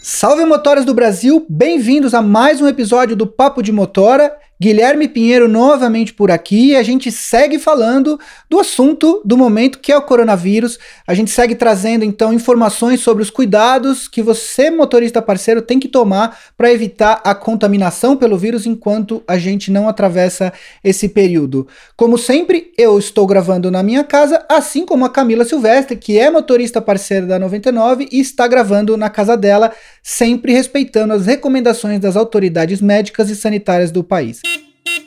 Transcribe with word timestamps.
Salve 0.00 0.44
motoras 0.44 0.84
do 0.84 0.94
Brasil, 0.94 1.44
bem-vindos 1.48 2.14
a 2.14 2.22
mais 2.22 2.60
um 2.60 2.68
episódio 2.68 3.16
do 3.16 3.26
Papo 3.26 3.60
de 3.60 3.72
Motora. 3.72 4.36
Guilherme 4.60 5.06
Pinheiro 5.06 5.46
novamente 5.46 6.12
por 6.12 6.32
aqui 6.32 6.70
e 6.70 6.76
a 6.76 6.82
gente 6.82 7.12
segue 7.12 7.60
falando 7.60 8.18
do 8.50 8.58
assunto 8.58 9.22
do 9.24 9.36
momento 9.36 9.78
que 9.78 9.92
é 9.92 9.96
o 9.96 10.02
coronavírus. 10.02 10.80
A 11.06 11.14
gente 11.14 11.30
segue 11.30 11.54
trazendo 11.54 12.04
então 12.04 12.32
informações 12.32 12.98
sobre 12.98 13.22
os 13.22 13.30
cuidados 13.30 14.08
que 14.08 14.20
você, 14.20 14.68
motorista 14.68 15.22
parceiro, 15.22 15.62
tem 15.62 15.78
que 15.78 15.86
tomar 15.86 16.36
para 16.56 16.72
evitar 16.72 17.20
a 17.24 17.36
contaminação 17.36 18.16
pelo 18.16 18.36
vírus 18.36 18.66
enquanto 18.66 19.22
a 19.28 19.38
gente 19.38 19.70
não 19.70 19.88
atravessa 19.88 20.52
esse 20.82 21.08
período. 21.08 21.68
Como 21.96 22.18
sempre, 22.18 22.72
eu 22.76 22.98
estou 22.98 23.28
gravando 23.28 23.70
na 23.70 23.82
minha 23.82 24.02
casa, 24.02 24.44
assim 24.48 24.84
como 24.84 25.04
a 25.04 25.10
Camila 25.10 25.44
Silvestre, 25.44 25.96
que 25.96 26.18
é 26.18 26.30
motorista 26.30 26.82
parceira 26.82 27.26
da 27.26 27.38
99 27.38 28.08
e 28.10 28.18
está 28.18 28.48
gravando 28.48 28.96
na 28.96 29.08
casa 29.08 29.36
dela, 29.36 29.72
sempre 30.08 30.54
respeitando 30.54 31.12
as 31.12 31.26
recomendações 31.26 32.00
das 32.00 32.16
autoridades 32.16 32.80
médicas 32.80 33.28
e 33.28 33.36
sanitárias 33.36 33.90
do 33.90 34.02
país. 34.02 34.40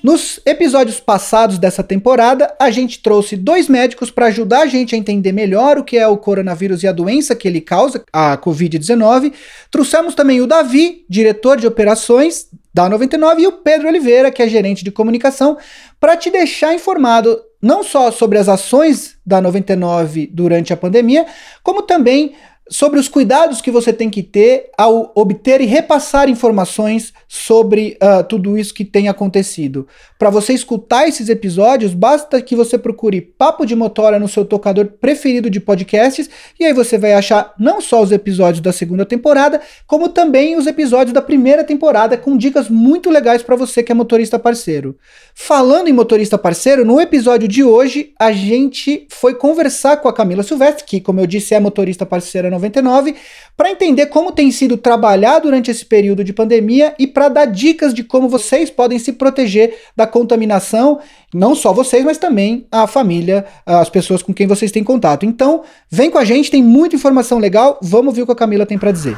Nos 0.03 0.39
episódios 0.45 0.99
passados 0.99 1.57
dessa 1.57 1.81
temporada, 1.81 2.55
a 2.59 2.69
gente 2.69 3.01
trouxe 3.01 3.35
dois 3.35 3.67
médicos 3.67 4.11
para 4.11 4.27
ajudar 4.27 4.61
a 4.61 4.65
gente 4.67 4.93
a 4.93 4.97
entender 4.97 5.31
melhor 5.31 5.79
o 5.79 5.83
que 5.83 5.97
é 5.97 6.07
o 6.07 6.17
coronavírus 6.17 6.83
e 6.83 6.87
a 6.87 6.91
doença 6.91 7.35
que 7.35 7.47
ele 7.47 7.59
causa, 7.59 8.03
a 8.13 8.37
Covid-19. 8.37 9.33
Trouxemos 9.71 10.13
também 10.13 10.39
o 10.39 10.45
Davi, 10.45 11.03
diretor 11.09 11.57
de 11.57 11.65
operações 11.65 12.47
da 12.71 12.87
99, 12.87 13.41
e 13.41 13.47
o 13.47 13.53
Pedro 13.53 13.87
Oliveira, 13.87 14.29
que 14.29 14.43
é 14.43 14.47
gerente 14.47 14.83
de 14.83 14.91
comunicação, 14.91 15.57
para 15.99 16.15
te 16.15 16.29
deixar 16.29 16.75
informado 16.75 17.41
não 17.59 17.83
só 17.83 18.11
sobre 18.11 18.37
as 18.37 18.47
ações 18.47 19.17
da 19.25 19.41
99 19.41 20.29
durante 20.31 20.71
a 20.73 20.77
pandemia, 20.77 21.25
como 21.63 21.83
também 21.83 22.33
sobre 22.71 22.97
os 22.97 23.09
cuidados 23.09 23.59
que 23.59 23.69
você 23.69 23.91
tem 23.91 24.09
que 24.09 24.23
ter 24.23 24.69
ao 24.77 25.11
obter 25.13 25.59
e 25.59 25.65
repassar 25.65 26.29
informações 26.29 27.13
sobre 27.27 27.97
uh, 28.01 28.23
tudo 28.23 28.57
isso 28.57 28.73
que 28.73 28.85
tem 28.85 29.09
acontecido. 29.09 29.85
Para 30.17 30.29
você 30.29 30.53
escutar 30.53 31.05
esses 31.05 31.27
episódios, 31.27 31.93
basta 31.93 32.41
que 32.41 32.55
você 32.55 32.77
procure 32.77 33.19
Papo 33.19 33.65
de 33.65 33.75
Motora 33.75 34.17
no 34.17 34.27
seu 34.27 34.45
tocador 34.45 34.85
preferido 34.85 35.49
de 35.49 35.59
podcasts 35.59 36.29
e 36.57 36.63
aí 36.63 36.71
você 36.71 36.97
vai 36.97 37.13
achar 37.13 37.53
não 37.59 37.81
só 37.81 38.01
os 38.01 38.11
episódios 38.11 38.61
da 38.61 38.71
segunda 38.71 39.05
temporada, 39.05 39.59
como 39.85 40.07
também 40.07 40.55
os 40.55 40.65
episódios 40.65 41.13
da 41.13 41.21
primeira 41.21 41.65
temporada 41.65 42.15
com 42.15 42.37
dicas 42.37 42.69
muito 42.69 43.09
legais 43.09 43.43
para 43.43 43.57
você 43.57 43.83
que 43.83 43.91
é 43.91 43.95
motorista 43.95 44.39
parceiro. 44.39 44.95
Falando 45.35 45.89
em 45.89 45.93
motorista 45.93 46.37
parceiro, 46.37 46.85
no 46.85 47.01
episódio 47.01 47.49
de 47.49 47.65
hoje 47.65 48.13
a 48.17 48.31
gente 48.31 49.07
foi 49.09 49.35
conversar 49.35 49.97
com 49.97 50.07
a 50.07 50.13
Camila 50.13 50.41
Silvestre, 50.41 50.85
que 50.85 51.01
como 51.01 51.19
eu 51.19 51.27
disse 51.27 51.53
é 51.53 51.59
motorista 51.59 52.05
parceira 52.05 52.49
99, 52.61 53.15
para 53.57 53.71
entender 53.71 54.07
como 54.07 54.31
tem 54.31 54.51
sido 54.51 54.77
trabalhar 54.77 55.39
durante 55.39 55.69
esse 55.69 55.85
período 55.85 56.23
de 56.23 56.33
pandemia 56.33 56.95
e 56.97 57.05
para 57.05 57.29
dar 57.29 57.45
dicas 57.45 57.93
de 57.93 58.03
como 58.03 58.29
vocês 58.29 58.69
podem 58.69 58.97
se 58.97 59.13
proteger 59.13 59.77
da 59.95 60.07
contaminação, 60.07 60.99
não 61.33 61.53
só 61.55 61.73
vocês, 61.73 62.03
mas 62.03 62.17
também 62.17 62.65
a 62.71 62.87
família, 62.87 63.45
as 63.65 63.89
pessoas 63.89 64.21
com 64.23 64.33
quem 64.33 64.47
vocês 64.47 64.71
têm 64.71 64.83
contato. 64.83 65.25
Então, 65.25 65.63
vem 65.89 66.09
com 66.09 66.17
a 66.17 66.25
gente, 66.25 66.51
tem 66.51 66.63
muita 66.63 66.95
informação 66.95 67.37
legal, 67.37 67.79
vamos 67.81 68.15
ver 68.15 68.23
o 68.23 68.25
que 68.25 68.31
a 68.31 68.35
Camila 68.35 68.65
tem 68.65 68.77
para 68.77 68.91
dizer. 68.91 69.17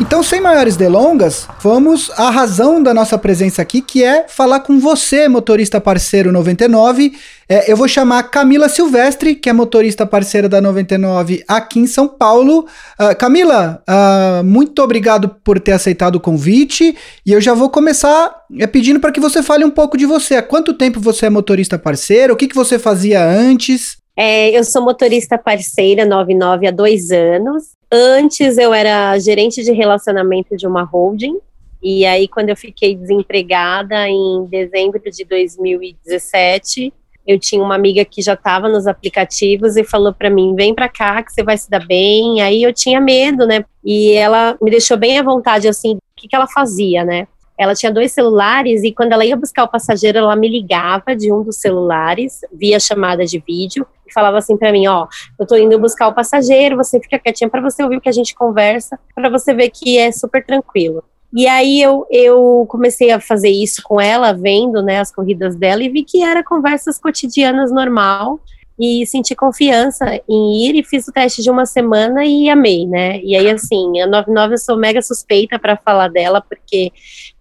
Então, 0.00 0.22
sem 0.22 0.40
maiores 0.40 0.76
delongas, 0.76 1.46
vamos 1.60 2.10
à 2.16 2.30
razão 2.30 2.82
da 2.82 2.94
nossa 2.94 3.18
presença 3.18 3.60
aqui, 3.60 3.82
que 3.82 4.02
é 4.02 4.26
falar 4.26 4.60
com 4.60 4.80
você, 4.80 5.28
motorista 5.28 5.78
parceiro 5.78 6.32
99. 6.32 7.12
É, 7.46 7.70
eu 7.70 7.76
vou 7.76 7.86
chamar 7.86 8.22
Camila 8.24 8.70
Silvestre, 8.70 9.34
que 9.34 9.50
é 9.50 9.52
motorista 9.52 10.06
parceira 10.06 10.48
da 10.48 10.58
99 10.58 11.44
aqui 11.46 11.80
em 11.80 11.86
São 11.86 12.08
Paulo. 12.08 12.66
Uh, 12.98 13.14
Camila, 13.18 13.82
uh, 13.86 14.42
muito 14.42 14.82
obrigado 14.82 15.36
por 15.44 15.60
ter 15.60 15.72
aceitado 15.72 16.16
o 16.16 16.20
convite. 16.20 16.96
E 17.26 17.32
eu 17.32 17.40
já 17.40 17.52
vou 17.52 17.68
começar 17.68 18.34
é, 18.58 18.66
pedindo 18.66 19.00
para 19.00 19.12
que 19.12 19.20
você 19.20 19.42
fale 19.42 19.66
um 19.66 19.70
pouco 19.70 19.98
de 19.98 20.06
você. 20.06 20.34
Há 20.34 20.42
quanto 20.42 20.72
tempo 20.72 20.98
você 20.98 21.26
é 21.26 21.30
motorista 21.30 21.78
parceiro? 21.78 22.32
O 22.32 22.36
que, 22.36 22.48
que 22.48 22.56
você 22.56 22.78
fazia 22.78 23.22
antes? 23.22 23.99
É, 24.16 24.50
eu 24.50 24.64
sou 24.64 24.82
motorista 24.82 25.38
parceira 25.38 26.04
99 26.04 26.66
há 26.66 26.70
dois 26.70 27.10
anos. 27.10 27.74
Antes 27.90 28.58
eu 28.58 28.74
era 28.74 29.18
gerente 29.18 29.62
de 29.62 29.72
relacionamento 29.72 30.56
de 30.56 30.66
uma 30.66 30.82
holding, 30.82 31.38
e 31.82 32.04
aí 32.04 32.28
quando 32.28 32.50
eu 32.50 32.56
fiquei 32.56 32.94
desempregada 32.94 34.08
em 34.08 34.44
dezembro 34.46 35.00
de 35.10 35.24
2017, 35.24 36.92
eu 37.26 37.38
tinha 37.38 37.62
uma 37.62 37.74
amiga 37.74 38.04
que 38.04 38.20
já 38.22 38.34
estava 38.34 38.68
nos 38.68 38.86
aplicativos 38.86 39.76
e 39.76 39.84
falou 39.84 40.12
para 40.12 40.30
mim: 40.30 40.54
"Vem 40.54 40.74
para 40.74 40.88
cá 40.88 41.22
que 41.22 41.32
você 41.32 41.42
vai 41.42 41.56
se 41.56 41.70
dar 41.70 41.86
bem". 41.86 42.42
Aí 42.42 42.62
eu 42.62 42.72
tinha 42.72 43.00
medo, 43.00 43.46
né? 43.46 43.64
E 43.84 44.12
ela 44.12 44.56
me 44.60 44.70
deixou 44.70 44.96
bem 44.96 45.18
à 45.18 45.22
vontade 45.22 45.68
assim, 45.68 45.94
o 45.94 46.00
que 46.16 46.28
que 46.28 46.36
ela 46.36 46.46
fazia, 46.46 47.04
né? 47.04 47.26
Ela 47.58 47.74
tinha 47.74 47.92
dois 47.92 48.12
celulares 48.12 48.82
e 48.82 48.92
quando 48.92 49.12
ela 49.12 49.24
ia 49.24 49.36
buscar 49.36 49.64
o 49.64 49.68
passageiro, 49.68 50.18
ela 50.18 50.34
me 50.34 50.48
ligava 50.48 51.14
de 51.14 51.30
um 51.30 51.42
dos 51.42 51.56
celulares 51.56 52.40
via 52.52 52.80
chamada 52.80 53.24
de 53.26 53.38
vídeo 53.38 53.86
e 54.10 54.14
falava 54.14 54.38
assim 54.38 54.56
para 54.56 54.72
mim, 54.72 54.86
ó, 54.86 55.06
eu 55.38 55.46
tô 55.46 55.56
indo 55.56 55.78
buscar 55.78 56.08
o 56.08 56.14
passageiro, 56.14 56.76
você 56.76 57.00
fica 57.00 57.18
quietinha 57.18 57.48
para 57.48 57.60
você 57.60 57.82
ouvir 57.82 57.96
o 57.96 58.00
que 58.00 58.08
a 58.08 58.12
gente 58.12 58.34
conversa, 58.34 58.98
para 59.14 59.28
você 59.28 59.54
ver 59.54 59.70
que 59.70 59.98
é 59.98 60.10
super 60.12 60.44
tranquilo. 60.44 61.02
E 61.32 61.46
aí 61.46 61.80
eu, 61.80 62.06
eu 62.10 62.66
comecei 62.68 63.12
a 63.12 63.20
fazer 63.20 63.50
isso 63.50 63.82
com 63.84 64.00
ela, 64.00 64.32
vendo 64.32 64.82
né, 64.82 64.98
as 64.98 65.12
corridas 65.14 65.54
dela, 65.54 65.82
e 65.82 65.88
vi 65.88 66.02
que 66.02 66.22
era 66.22 66.42
conversas 66.42 66.98
cotidianas 66.98 67.70
normal, 67.70 68.40
e 68.80 69.04
senti 69.06 69.34
confiança 69.34 70.22
em 70.26 70.66
ir 70.66 70.74
e 70.74 70.82
fiz 70.82 71.06
o 71.06 71.12
teste 71.12 71.42
de 71.42 71.50
uma 71.50 71.66
semana 71.66 72.24
e 72.24 72.48
amei, 72.48 72.86
né? 72.86 73.20
E 73.20 73.36
aí, 73.36 73.50
assim, 73.50 74.00
a 74.00 74.06
99 74.06 74.54
eu 74.54 74.58
sou 74.58 74.74
mega 74.74 75.02
suspeita 75.02 75.58
para 75.58 75.76
falar 75.76 76.08
dela, 76.08 76.40
porque 76.40 76.90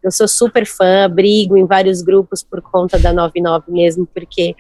eu 0.04 0.12
sou 0.12 0.28
super 0.28 0.66
fã, 0.66 1.10
brigo 1.10 1.56
em 1.56 1.66
vários 1.66 2.02
grupos 2.02 2.44
por 2.44 2.62
conta 2.62 3.00
da 3.00 3.14
99 3.14 3.72
mesmo, 3.72 4.06
porque 4.14 4.54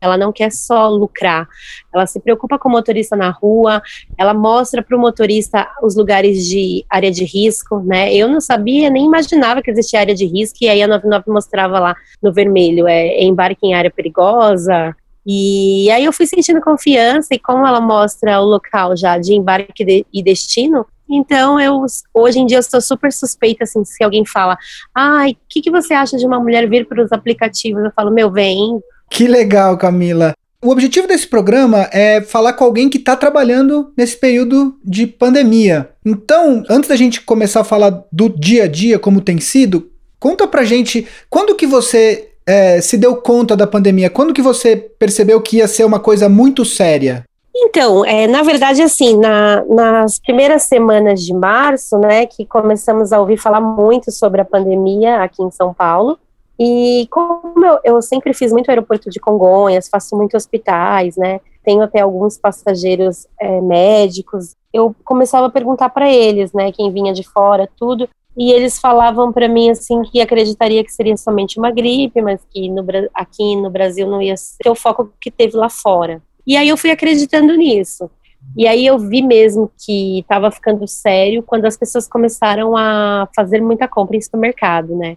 ela 0.00 0.16
não 0.16 0.32
quer 0.32 0.50
só 0.50 0.88
lucrar, 0.88 1.48
ela 1.94 2.06
se 2.06 2.20
preocupa 2.20 2.58
com 2.58 2.68
o 2.68 2.72
motorista 2.72 3.16
na 3.16 3.30
rua, 3.30 3.82
ela 4.18 4.34
mostra 4.34 4.82
para 4.82 4.96
o 4.96 5.00
motorista 5.00 5.68
os 5.82 5.96
lugares 5.96 6.44
de 6.46 6.84
área 6.88 7.10
de 7.10 7.24
risco, 7.24 7.80
né? 7.80 8.12
Eu 8.14 8.28
não 8.28 8.40
sabia, 8.40 8.90
nem 8.90 9.06
imaginava 9.06 9.62
que 9.62 9.70
existia 9.70 10.00
área 10.00 10.14
de 10.14 10.26
risco, 10.26 10.58
e 10.60 10.68
aí 10.68 10.82
a 10.82 10.88
99 10.88 11.24
mostrava 11.30 11.78
lá 11.78 11.96
no 12.22 12.32
vermelho, 12.32 12.86
é, 12.86 13.22
embarque 13.22 13.66
em 13.66 13.74
área 13.74 13.90
perigosa, 13.90 14.94
e 15.24 15.90
aí 15.90 16.04
eu 16.04 16.12
fui 16.12 16.26
sentindo 16.26 16.60
confiança 16.60 17.34
e 17.34 17.38
como 17.38 17.66
ela 17.66 17.80
mostra 17.80 18.40
o 18.40 18.44
local 18.44 18.96
já 18.96 19.18
de 19.18 19.34
embarque 19.34 19.84
de, 19.84 20.06
e 20.12 20.22
destino, 20.22 20.86
então 21.08 21.60
eu 21.60 21.84
hoje 22.12 22.40
em 22.40 22.46
dia 22.46 22.58
eu 22.58 22.62
sou 22.62 22.80
super 22.80 23.12
suspeita 23.12 23.64
assim 23.64 23.84
se 23.84 24.02
alguém 24.02 24.24
fala, 24.24 24.56
ai, 24.94 25.32
o 25.32 25.36
que, 25.48 25.60
que 25.60 25.70
você 25.70 25.94
acha 25.94 26.16
de 26.16 26.26
uma 26.26 26.40
mulher 26.40 26.68
vir 26.68 26.86
para 26.86 27.02
os 27.02 27.12
aplicativos? 27.12 27.84
Eu 27.84 27.92
falo, 27.92 28.10
meu, 28.10 28.30
vem. 28.30 28.80
Que 29.10 29.26
legal, 29.26 29.76
Camila. 29.76 30.34
O 30.62 30.70
objetivo 30.70 31.06
desse 31.06 31.26
programa 31.26 31.88
é 31.92 32.20
falar 32.20 32.54
com 32.54 32.64
alguém 32.64 32.88
que 32.88 32.98
está 32.98 33.14
trabalhando 33.14 33.92
nesse 33.96 34.16
período 34.16 34.76
de 34.84 35.06
pandemia. 35.06 35.90
Então, 36.04 36.64
antes 36.68 36.88
da 36.88 36.96
gente 36.96 37.20
começar 37.20 37.60
a 37.60 37.64
falar 37.64 38.04
do 38.10 38.28
dia 38.28 38.64
a 38.64 38.66
dia, 38.66 38.98
como 38.98 39.20
tem 39.20 39.38
sido, 39.38 39.90
conta 40.18 40.46
pra 40.46 40.64
gente 40.64 41.06
quando 41.30 41.54
que 41.54 41.66
você 41.66 42.30
é, 42.46 42.80
se 42.80 42.96
deu 42.96 43.16
conta 43.16 43.56
da 43.56 43.66
pandemia? 43.66 44.08
Quando 44.08 44.32
que 44.32 44.40
você 44.40 44.76
percebeu 44.76 45.40
que 45.40 45.58
ia 45.58 45.66
ser 45.66 45.84
uma 45.84 45.98
coisa 45.98 46.28
muito 46.28 46.64
séria? 46.64 47.24
Então, 47.54 48.04
é, 48.04 48.26
na 48.26 48.42
verdade, 48.42 48.82
assim, 48.82 49.18
na, 49.18 49.64
nas 49.64 50.18
primeiras 50.18 50.62
semanas 50.62 51.22
de 51.22 51.32
março, 51.32 51.98
né, 51.98 52.26
que 52.26 52.44
começamos 52.44 53.12
a 53.12 53.20
ouvir 53.20 53.38
falar 53.38 53.60
muito 53.60 54.12
sobre 54.12 54.40
a 54.42 54.44
pandemia 54.44 55.22
aqui 55.22 55.42
em 55.42 55.50
São 55.50 55.72
Paulo, 55.72 56.18
e 56.58 57.06
como 57.10 57.64
eu, 57.64 57.78
eu 57.84 58.02
sempre 58.02 58.32
fiz 58.32 58.52
muito 58.52 58.68
aeroporto 58.68 59.10
de 59.10 59.20
Congonhas, 59.20 59.88
faço 59.88 60.16
muito 60.16 60.36
hospitais, 60.36 61.16
né, 61.16 61.40
tenho 61.64 61.82
até 61.82 62.00
alguns 62.00 62.38
passageiros 62.38 63.26
é, 63.40 63.60
médicos, 63.60 64.54
eu 64.72 64.94
começava 65.04 65.46
a 65.46 65.50
perguntar 65.50 65.88
para 65.90 66.10
eles, 66.10 66.52
né, 66.52 66.72
quem 66.72 66.92
vinha 66.92 67.12
de 67.12 67.22
fora, 67.22 67.68
tudo, 67.76 68.08
e 68.36 68.52
eles 68.52 68.78
falavam 68.78 69.32
para 69.32 69.48
mim 69.48 69.70
assim 69.70 70.02
que 70.02 70.20
acreditaria 70.20 70.84
que 70.84 70.92
seria 70.92 71.16
somente 71.16 71.58
uma 71.58 71.70
gripe, 71.70 72.20
mas 72.20 72.40
que 72.50 72.68
no, 72.68 72.84
aqui 73.14 73.56
no 73.56 73.70
Brasil 73.70 74.06
não 74.06 74.20
ia 74.20 74.34
ter 74.62 74.68
o 74.68 74.74
foco 74.74 75.10
que 75.18 75.30
teve 75.30 75.56
lá 75.56 75.70
fora. 75.70 76.22
E 76.46 76.56
aí 76.56 76.68
eu 76.68 76.76
fui 76.76 76.90
acreditando 76.90 77.54
nisso. 77.56 78.10
E 78.54 78.66
aí 78.66 78.86
eu 78.86 78.98
vi 78.98 79.22
mesmo 79.22 79.70
que 79.84 80.20
estava 80.20 80.50
ficando 80.50 80.86
sério 80.86 81.42
quando 81.42 81.64
as 81.64 81.76
pessoas 81.76 82.06
começaram 82.06 82.76
a 82.76 83.26
fazer 83.34 83.60
muita 83.60 83.88
compra 83.88 84.16
em 84.16 84.20
supermercado, 84.20 84.94
né? 84.94 85.16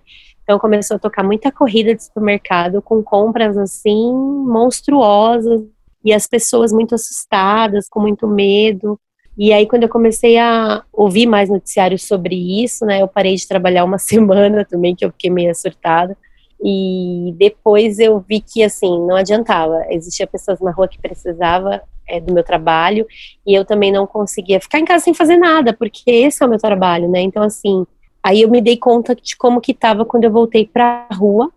Então 0.49 0.57
começou 0.57 0.95
a 0.95 0.99
tocar 0.99 1.23
muita 1.23 1.51
corrida 1.51 1.93
de 1.93 2.03
supermercado 2.03 2.81
com 2.81 3.03
compras 3.03 3.55
assim 3.55 4.11
monstruosas 4.11 5.61
e 6.03 6.11
as 6.11 6.25
pessoas 6.25 6.73
muito 6.73 6.95
assustadas, 6.95 7.87
com 7.87 7.99
muito 7.99 8.27
medo. 8.27 8.99
E 9.37 9.53
aí, 9.53 9.67
quando 9.67 9.83
eu 9.83 9.89
comecei 9.89 10.39
a 10.39 10.83
ouvir 10.91 11.27
mais 11.27 11.51
noticiários 11.51 12.01
sobre 12.01 12.63
isso, 12.63 12.83
né, 12.83 12.99
eu 12.99 13.07
parei 13.07 13.35
de 13.35 13.47
trabalhar 13.47 13.85
uma 13.85 13.99
semana 14.01 14.65
também, 14.65 14.95
que 14.95 15.05
eu 15.05 15.11
fiquei 15.11 15.29
meio 15.29 15.53
surtada. 15.53 16.17
E 16.59 17.31
depois 17.37 17.99
eu 17.99 18.19
vi 18.19 18.41
que, 18.41 18.63
assim, 18.63 18.89
não 19.05 19.17
adiantava. 19.17 19.85
Existia 19.91 20.25
pessoas 20.25 20.59
na 20.59 20.71
rua 20.71 20.87
que 20.87 20.99
precisava 20.99 21.79
é, 22.07 22.19
do 22.19 22.33
meu 22.33 22.43
trabalho, 22.43 23.05
e 23.45 23.53
eu 23.53 23.63
também 23.63 23.91
não 23.91 24.07
conseguia 24.07 24.59
ficar 24.59 24.79
em 24.79 24.85
casa 24.85 25.03
sem 25.03 25.13
fazer 25.13 25.37
nada, 25.37 25.73
porque 25.73 26.09
esse 26.09 26.41
é 26.41 26.47
o 26.47 26.49
meu 26.49 26.57
trabalho, 26.57 27.07
né? 27.07 27.21
Então, 27.21 27.43
assim, 27.43 27.85
aí 28.23 28.41
eu 28.41 28.49
me 28.49 28.61
dei 28.61 28.77
conta 28.77 29.15
de 29.15 29.35
como 29.35 29.61
que 29.61 29.71
estava 29.71 30.05
quando 30.05 30.23
eu 30.23 30.31
voltei 30.31 30.65
para 30.65 31.07
a 31.09 31.15
rua, 31.15 31.51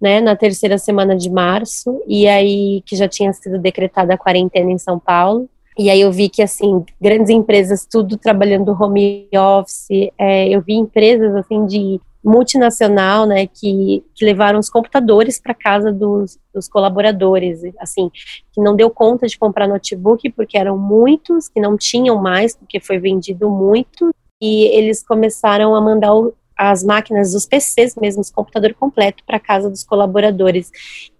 né, 0.00 0.20
na 0.20 0.36
terceira 0.36 0.76
semana 0.76 1.16
de 1.16 1.30
março, 1.30 2.02
e 2.06 2.26
aí 2.28 2.82
que 2.84 2.96
já 2.96 3.08
tinha 3.08 3.32
sido 3.32 3.58
decretada 3.58 4.14
a 4.14 4.18
quarentena 4.18 4.70
em 4.70 4.78
São 4.78 4.98
Paulo, 4.98 5.48
e 5.76 5.90
aí 5.90 6.00
eu 6.00 6.12
vi 6.12 6.28
que, 6.28 6.40
assim, 6.40 6.84
grandes 7.00 7.30
empresas, 7.30 7.86
tudo 7.90 8.16
trabalhando 8.16 8.76
home 8.80 9.28
office, 9.34 10.12
é, 10.16 10.48
eu 10.48 10.60
vi 10.60 10.74
empresas, 10.74 11.34
assim, 11.34 11.66
de 11.66 12.00
multinacional, 12.24 13.26
né, 13.26 13.46
que, 13.46 14.02
que 14.14 14.24
levaram 14.24 14.58
os 14.58 14.70
computadores 14.70 15.38
para 15.38 15.52
casa 15.52 15.92
dos, 15.92 16.38
dos, 16.54 16.68
colaboradores, 16.68 17.60
assim, 17.78 18.10
que 18.52 18.62
não 18.62 18.74
deu 18.74 18.88
conta 18.88 19.26
de 19.26 19.36
comprar 19.36 19.68
notebook 19.68 20.30
porque 20.30 20.56
eram 20.56 20.78
muitos, 20.78 21.48
que 21.48 21.60
não 21.60 21.76
tinham 21.76 22.16
mais 22.16 22.56
porque 22.56 22.80
foi 22.80 22.98
vendido 22.98 23.50
muito, 23.50 24.14
e 24.40 24.66
eles 24.66 25.02
começaram 25.02 25.74
a 25.74 25.80
mandar 25.80 26.14
o, 26.14 26.34
as 26.56 26.84
máquinas, 26.84 27.34
os 27.34 27.46
PCs 27.46 27.96
mesmo, 27.96 28.20
os 28.20 28.30
computador 28.30 28.74
completo 28.74 29.24
para 29.26 29.40
casa 29.40 29.68
dos 29.68 29.82
colaboradores. 29.82 30.70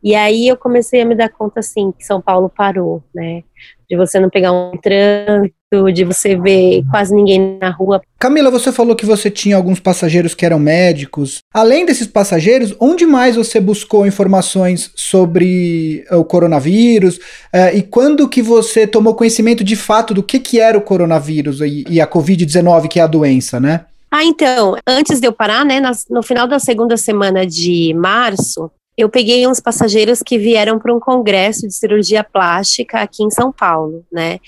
E 0.02 0.14
aí 0.14 0.46
eu 0.48 0.56
comecei 0.56 1.00
a 1.00 1.04
me 1.04 1.14
dar 1.14 1.28
conta, 1.28 1.60
assim, 1.60 1.92
que 1.92 2.04
São 2.04 2.20
Paulo 2.20 2.48
parou, 2.48 3.02
né, 3.14 3.42
de 3.88 3.96
você 3.96 4.20
não 4.20 4.30
pegar 4.30 4.52
um 4.52 4.76
trânsito, 4.76 5.54
de 5.92 6.04
você 6.04 6.36
ver 6.36 6.82
quase 6.90 7.14
ninguém 7.14 7.58
na 7.60 7.70
rua. 7.70 8.02
Camila, 8.18 8.50
você 8.50 8.72
falou 8.72 8.96
que 8.96 9.04
você 9.04 9.30
tinha 9.30 9.56
alguns 9.56 9.80
passageiros 9.80 10.34
que 10.34 10.46
eram 10.46 10.58
médicos. 10.58 11.38
Além 11.52 11.84
desses 11.84 12.06
passageiros, 12.06 12.74
onde 12.80 13.04
mais 13.06 13.36
você 13.36 13.60
buscou 13.60 14.06
informações 14.06 14.90
sobre 14.94 16.04
eh, 16.10 16.16
o 16.16 16.24
coronavírus? 16.24 17.16
Uh, 17.16 17.74
e 17.74 17.82
quando 17.82 18.28
que 18.28 18.40
você 18.40 18.86
tomou 18.86 19.14
conhecimento 19.14 19.62
de 19.62 19.76
fato 19.76 20.14
do 20.14 20.22
que, 20.22 20.38
que 20.38 20.60
era 20.60 20.78
o 20.78 20.82
coronavírus 20.82 21.60
e, 21.60 21.84
e 21.88 22.00
a 22.00 22.06
Covid-19, 22.06 22.88
que 22.88 22.98
é 22.98 23.02
a 23.02 23.06
doença, 23.06 23.60
né? 23.60 23.82
Ah, 24.10 24.24
então, 24.24 24.76
antes 24.86 25.18
de 25.18 25.26
eu 25.26 25.32
parar, 25.32 25.64
né, 25.64 25.82
no 26.08 26.22
final 26.22 26.46
da 26.46 26.60
segunda 26.60 26.96
semana 26.96 27.44
de 27.44 27.92
março, 27.94 28.70
eu 28.96 29.08
peguei 29.08 29.46
uns 29.46 29.60
passageiros 29.60 30.22
que 30.22 30.38
vieram 30.38 30.78
para 30.78 30.94
um 30.94 31.00
congresso 31.00 31.66
de 31.66 31.74
cirurgia 31.74 32.22
plástica 32.22 33.00
aqui 33.00 33.24
em 33.24 33.30
São 33.30 33.50
Paulo, 33.50 34.04
né? 34.12 34.38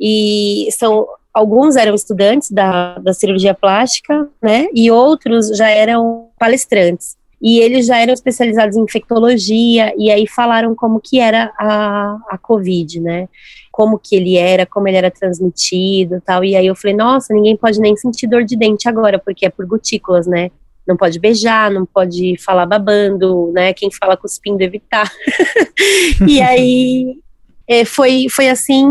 E 0.00 0.68
são 0.72 1.06
alguns 1.32 1.76
eram 1.76 1.94
estudantes 1.94 2.50
da, 2.50 2.98
da 2.98 3.12
cirurgia 3.12 3.54
plástica, 3.54 4.28
né? 4.42 4.66
E 4.74 4.90
outros 4.90 5.56
já 5.56 5.68
eram 5.68 6.28
palestrantes. 6.38 7.16
E 7.42 7.58
eles 7.58 7.86
já 7.86 7.98
eram 7.98 8.14
especializados 8.14 8.76
em 8.76 8.82
infectologia, 8.82 9.92
e 9.98 10.10
aí 10.10 10.26
falaram 10.26 10.74
como 10.74 10.98
que 10.98 11.20
era 11.20 11.52
a, 11.58 12.16
a 12.30 12.38
Covid, 12.38 13.00
né? 13.00 13.28
Como 13.70 13.98
que 13.98 14.16
ele 14.16 14.36
era, 14.36 14.64
como 14.64 14.88
ele 14.88 14.96
era 14.96 15.10
transmitido 15.10 16.22
tal. 16.24 16.42
E 16.42 16.56
aí 16.56 16.66
eu 16.66 16.74
falei, 16.74 16.96
nossa, 16.96 17.34
ninguém 17.34 17.56
pode 17.56 17.78
nem 17.80 17.96
sentir 17.96 18.26
dor 18.26 18.44
de 18.44 18.56
dente 18.56 18.88
agora, 18.88 19.18
porque 19.18 19.44
é 19.44 19.50
por 19.50 19.66
gotículas, 19.66 20.26
né? 20.26 20.50
Não 20.86 20.96
pode 20.96 21.18
beijar, 21.18 21.70
não 21.70 21.86
pode 21.86 22.36
falar 22.38 22.66
babando, 22.66 23.50
né? 23.52 23.72
Quem 23.72 23.90
fala 23.90 24.16
cuspindo 24.16 24.62
evitar. 24.62 25.10
e 26.28 26.40
aí 26.40 27.18
é, 27.66 27.84
foi, 27.84 28.26
foi 28.30 28.48
assim 28.48 28.84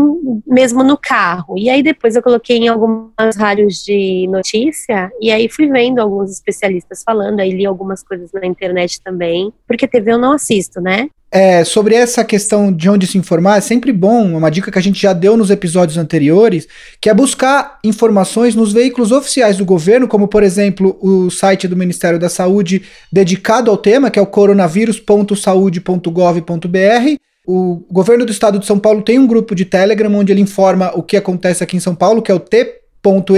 mesmo 0.46 0.82
no 0.82 0.96
carro. 0.96 1.56
E 1.56 1.70
aí 1.70 1.82
depois 1.82 2.16
eu 2.16 2.22
coloquei 2.22 2.58
em 2.58 2.68
algumas 2.68 3.36
rádios 3.36 3.84
de 3.84 4.26
notícia, 4.28 5.10
e 5.20 5.30
aí 5.30 5.48
fui 5.48 5.68
vendo 5.68 6.00
alguns 6.00 6.30
especialistas 6.30 7.02
falando, 7.04 7.40
aí 7.40 7.50
li 7.50 7.66
algumas 7.66 8.02
coisas 8.02 8.30
na 8.32 8.46
internet 8.46 9.00
também, 9.02 9.52
porque 9.66 9.88
TV 9.88 10.12
eu 10.12 10.18
não 10.18 10.32
assisto, 10.32 10.80
né? 10.80 11.08
É, 11.36 11.64
sobre 11.64 11.96
essa 11.96 12.24
questão 12.24 12.72
de 12.72 12.88
onde 12.88 13.08
se 13.08 13.18
informar, 13.18 13.58
é 13.58 13.60
sempre 13.60 13.92
bom, 13.92 14.36
uma 14.36 14.48
dica 14.48 14.70
que 14.70 14.78
a 14.78 14.82
gente 14.82 15.02
já 15.02 15.12
deu 15.12 15.36
nos 15.36 15.50
episódios 15.50 15.98
anteriores, 15.98 16.68
que 17.00 17.10
é 17.10 17.14
buscar 17.14 17.80
informações 17.82 18.54
nos 18.54 18.72
veículos 18.72 19.10
oficiais 19.10 19.56
do 19.56 19.64
governo, 19.64 20.06
como 20.06 20.28
por 20.28 20.44
exemplo 20.44 20.96
o 21.02 21.28
site 21.30 21.66
do 21.66 21.76
Ministério 21.76 22.20
da 22.20 22.28
Saúde 22.28 22.82
dedicado 23.10 23.68
ao 23.68 23.76
tema, 23.76 24.12
que 24.12 24.18
é 24.20 24.22
o 24.22 24.26
coronavírus.saude.gov.br. 24.26 27.23
O 27.46 27.84
governo 27.90 28.24
do 28.24 28.32
estado 28.32 28.58
de 28.58 28.66
São 28.66 28.78
Paulo 28.78 29.02
tem 29.02 29.18
um 29.18 29.26
grupo 29.26 29.54
de 29.54 29.64
Telegram 29.64 30.14
onde 30.14 30.32
ele 30.32 30.40
informa 30.40 30.92
o 30.94 31.02
que 31.02 31.16
acontece 31.16 31.62
aqui 31.62 31.76
em 31.76 31.80
São 31.80 31.94
Paulo, 31.94 32.22
que 32.22 32.32
é 32.32 32.34
o 32.34 32.40
T 32.40 32.83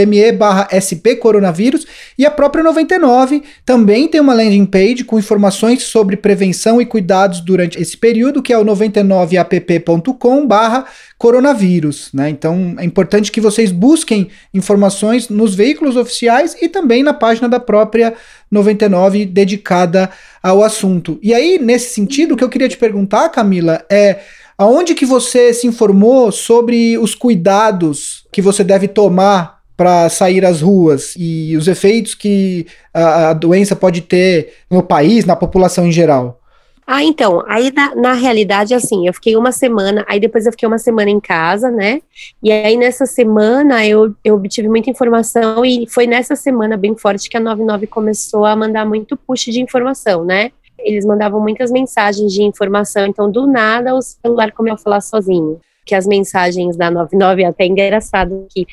me 0.07 0.33
barra 0.33 0.69
SP 0.71 1.17
coronavírus 1.17 1.87
e 2.19 2.25
a 2.25 2.31
própria 2.31 2.63
99 2.63 3.43
também 3.65 4.09
tem 4.09 4.21
uma 4.21 4.35
landing 4.35 4.67
page 4.67 5.05
com 5.05 5.19
informações 5.19 5.83
sobre 5.83 6.17
prevenção 6.17 6.81
e 6.81 6.87
cuidados 6.87 7.41
durante 7.41 7.81
esse 7.81 7.97
período, 7.97 8.43
que 8.43 8.53
é 8.53 8.59
o 8.59 8.65
99app.com 8.65 10.47
barra 10.47 10.85
coronavírus, 11.19 12.11
né? 12.13 12.29
Então 12.29 12.77
é 12.79 12.85
importante 12.85 13.33
que 13.33 13.41
vocês 13.41 13.73
busquem 13.73 14.29
informações 14.53 15.29
nos 15.29 15.55
veículos 15.55 15.97
oficiais 15.97 16.57
e 16.61 16.69
também 16.69 17.03
na 17.03 17.15
página 17.15 17.49
da 17.49 17.59
própria 17.59 18.15
99 18.51 19.27
dedicada 19.27 20.11
ao 20.43 20.63
assunto. 20.63 21.19
E 21.23 21.35
aí, 21.35 21.59
nesse 21.59 21.95
sentido, 21.95 22.33
o 22.33 22.37
que 22.37 22.45
eu 22.45 22.49
queria 22.49 22.69
te 22.69 22.77
perguntar, 22.77 23.29
Camila, 23.31 23.85
é 23.91 24.21
aonde 24.57 24.95
que 24.95 25.05
você 25.05 25.53
se 25.53 25.67
informou 25.67 26.33
sobre 26.33 26.97
os 26.99 27.15
cuidados 27.15 28.25
que 28.33 28.41
você 28.41 28.65
deve 28.65 28.89
tomar 28.89 29.56
para 29.77 30.09
sair 30.09 30.45
às 30.45 30.63
ruas 30.63 31.15
e 31.19 31.57
os 31.57 31.69
efeitos 31.69 32.15
que 32.15 32.67
a, 32.95 33.31
a, 33.31 33.33
doença 33.35 33.77
pode 33.77 34.01
ter 34.01 34.55
no 34.71 34.83
país, 34.83 35.25
na 35.25 35.37
população 35.37 35.87
em 35.87 35.93
geral? 35.93 36.41
Ah, 36.87 37.03
então, 37.03 37.43
aí 37.49 37.73
na, 37.73 37.95
na, 37.97 38.13
realidade, 38.13 38.73
assim, 38.73 39.09
eu 39.09 39.13
fiquei 39.13 39.37
uma 39.37 39.51
semana, 39.51 40.05
aí 40.09 40.21
depois 40.21 40.47
eu 40.47 40.53
fiquei 40.53 40.69
uma 40.69 40.79
semana 40.79 41.11
em 41.11 41.19
casa, 41.19 41.69
né? 41.69 42.01
E 42.41 42.53
aí 42.53 42.77
nessa 42.77 43.05
semana 43.07 43.85
eu, 43.85 44.15
eu 44.25 44.37
obtive 44.37 44.69
muita 44.69 44.89
informação 44.89 45.65
e 45.65 45.85
foi 45.89 46.07
nessa 46.07 46.37
semana 46.37 46.77
bem 46.77 46.97
forte 46.97 47.29
que 47.29 47.37
a 47.37 47.41
99 47.41 47.89
começou 47.89 48.45
a 48.45 48.55
mandar 48.55 48.87
muito 48.87 49.17
push 49.17 49.47
de 49.47 49.61
informação, 49.61 50.25
né? 50.25 50.53
Eles 50.79 51.05
mandavam 51.05 51.41
muitas 51.41 51.73
mensagens 51.73 52.33
de 52.33 52.43
informação, 52.43 53.05
então 53.07 53.31
do 53.31 53.49
nada 53.49 53.93
o 53.95 54.01
celular 54.01 54.53
começou 54.53 54.77
a 54.77 54.85
falar 54.85 55.01
sozinho 55.01 55.61
que 55.87 55.95
as 55.95 56.05
mensagens 56.05 56.77
da 56.77 56.91
99 56.91 57.43
é 57.43 57.47
até 57.47 57.65
engraçado 57.65 58.47
que 58.51 58.67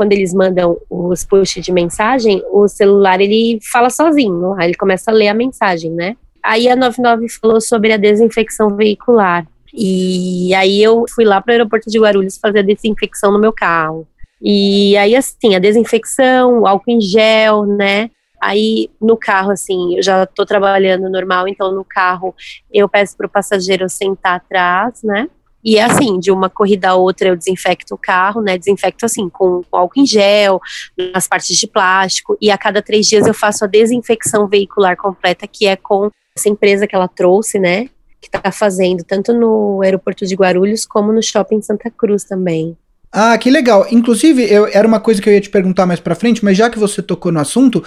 quando 0.00 0.12
eles 0.12 0.32
mandam 0.32 0.78
os 0.88 1.26
push 1.26 1.60
de 1.60 1.70
mensagem, 1.70 2.42
o 2.50 2.66
celular 2.66 3.20
ele 3.20 3.58
fala 3.70 3.90
sozinho, 3.90 4.54
aí 4.58 4.68
ele 4.68 4.74
começa 4.74 5.10
a 5.10 5.14
ler 5.14 5.28
a 5.28 5.34
mensagem, 5.34 5.90
né? 5.90 6.16
Aí 6.42 6.70
a 6.70 6.74
99 6.74 7.28
falou 7.28 7.60
sobre 7.60 7.92
a 7.92 7.98
desinfecção 7.98 8.74
veicular. 8.74 9.46
E 9.74 10.54
aí 10.54 10.82
eu 10.82 11.04
fui 11.14 11.26
lá 11.26 11.38
para 11.42 11.50
o 11.50 11.52
aeroporto 11.52 11.90
de 11.90 12.00
Guarulhos 12.00 12.38
fazer 12.38 12.60
a 12.60 12.62
desinfecção 12.62 13.30
no 13.30 13.38
meu 13.38 13.52
carro. 13.52 14.08
E 14.40 14.96
aí 14.96 15.14
assim, 15.14 15.54
a 15.54 15.58
desinfecção, 15.58 16.60
o 16.60 16.66
álcool 16.66 16.92
em 16.92 17.00
gel, 17.02 17.66
né? 17.66 18.08
Aí 18.40 18.88
no 18.98 19.18
carro, 19.18 19.50
assim, 19.50 19.96
eu 19.96 20.02
já 20.02 20.22
estou 20.22 20.46
trabalhando 20.46 21.10
normal, 21.10 21.46
então 21.46 21.72
no 21.72 21.84
carro 21.84 22.34
eu 22.72 22.88
peço 22.88 23.14
para 23.18 23.26
o 23.26 23.30
passageiro 23.30 23.86
sentar 23.86 24.36
atrás, 24.36 25.02
né? 25.02 25.28
E 25.62 25.76
é 25.76 25.82
assim, 25.82 26.18
de 26.18 26.30
uma 26.30 26.48
corrida 26.48 26.90
a 26.90 26.94
outra 26.94 27.28
eu 27.28 27.36
desinfecto 27.36 27.94
o 27.94 27.98
carro, 27.98 28.40
né? 28.40 28.56
Desinfecto 28.56 29.04
assim, 29.04 29.28
com, 29.28 29.62
com 29.70 29.76
álcool 29.76 30.00
em 30.00 30.06
gel, 30.06 30.60
nas 31.12 31.28
partes 31.28 31.56
de 31.56 31.66
plástico, 31.66 32.36
e 32.40 32.50
a 32.50 32.56
cada 32.56 32.80
três 32.80 33.06
dias 33.06 33.26
eu 33.26 33.34
faço 33.34 33.64
a 33.64 33.68
desinfecção 33.68 34.46
veicular 34.46 34.96
completa, 34.96 35.46
que 35.46 35.66
é 35.66 35.76
com 35.76 36.10
essa 36.36 36.48
empresa 36.48 36.86
que 36.86 36.94
ela 36.94 37.08
trouxe, 37.08 37.58
né? 37.58 37.88
Que 38.20 38.28
está 38.28 38.50
fazendo, 38.50 39.04
tanto 39.04 39.32
no 39.32 39.82
aeroporto 39.82 40.26
de 40.26 40.34
Guarulhos 40.34 40.86
como 40.86 41.12
no 41.12 41.22
shopping 41.22 41.60
Santa 41.60 41.90
Cruz 41.90 42.24
também. 42.24 42.76
Ah, 43.12 43.36
que 43.36 43.50
legal. 43.50 43.86
Inclusive, 43.90 44.44
eu, 44.44 44.68
era 44.72 44.86
uma 44.86 45.00
coisa 45.00 45.20
que 45.20 45.28
eu 45.28 45.32
ia 45.32 45.40
te 45.40 45.50
perguntar 45.50 45.84
mais 45.84 45.98
para 45.98 46.14
frente, 46.14 46.44
mas 46.44 46.56
já 46.56 46.70
que 46.70 46.78
você 46.78 47.02
tocou 47.02 47.32
no 47.32 47.40
assunto, 47.40 47.82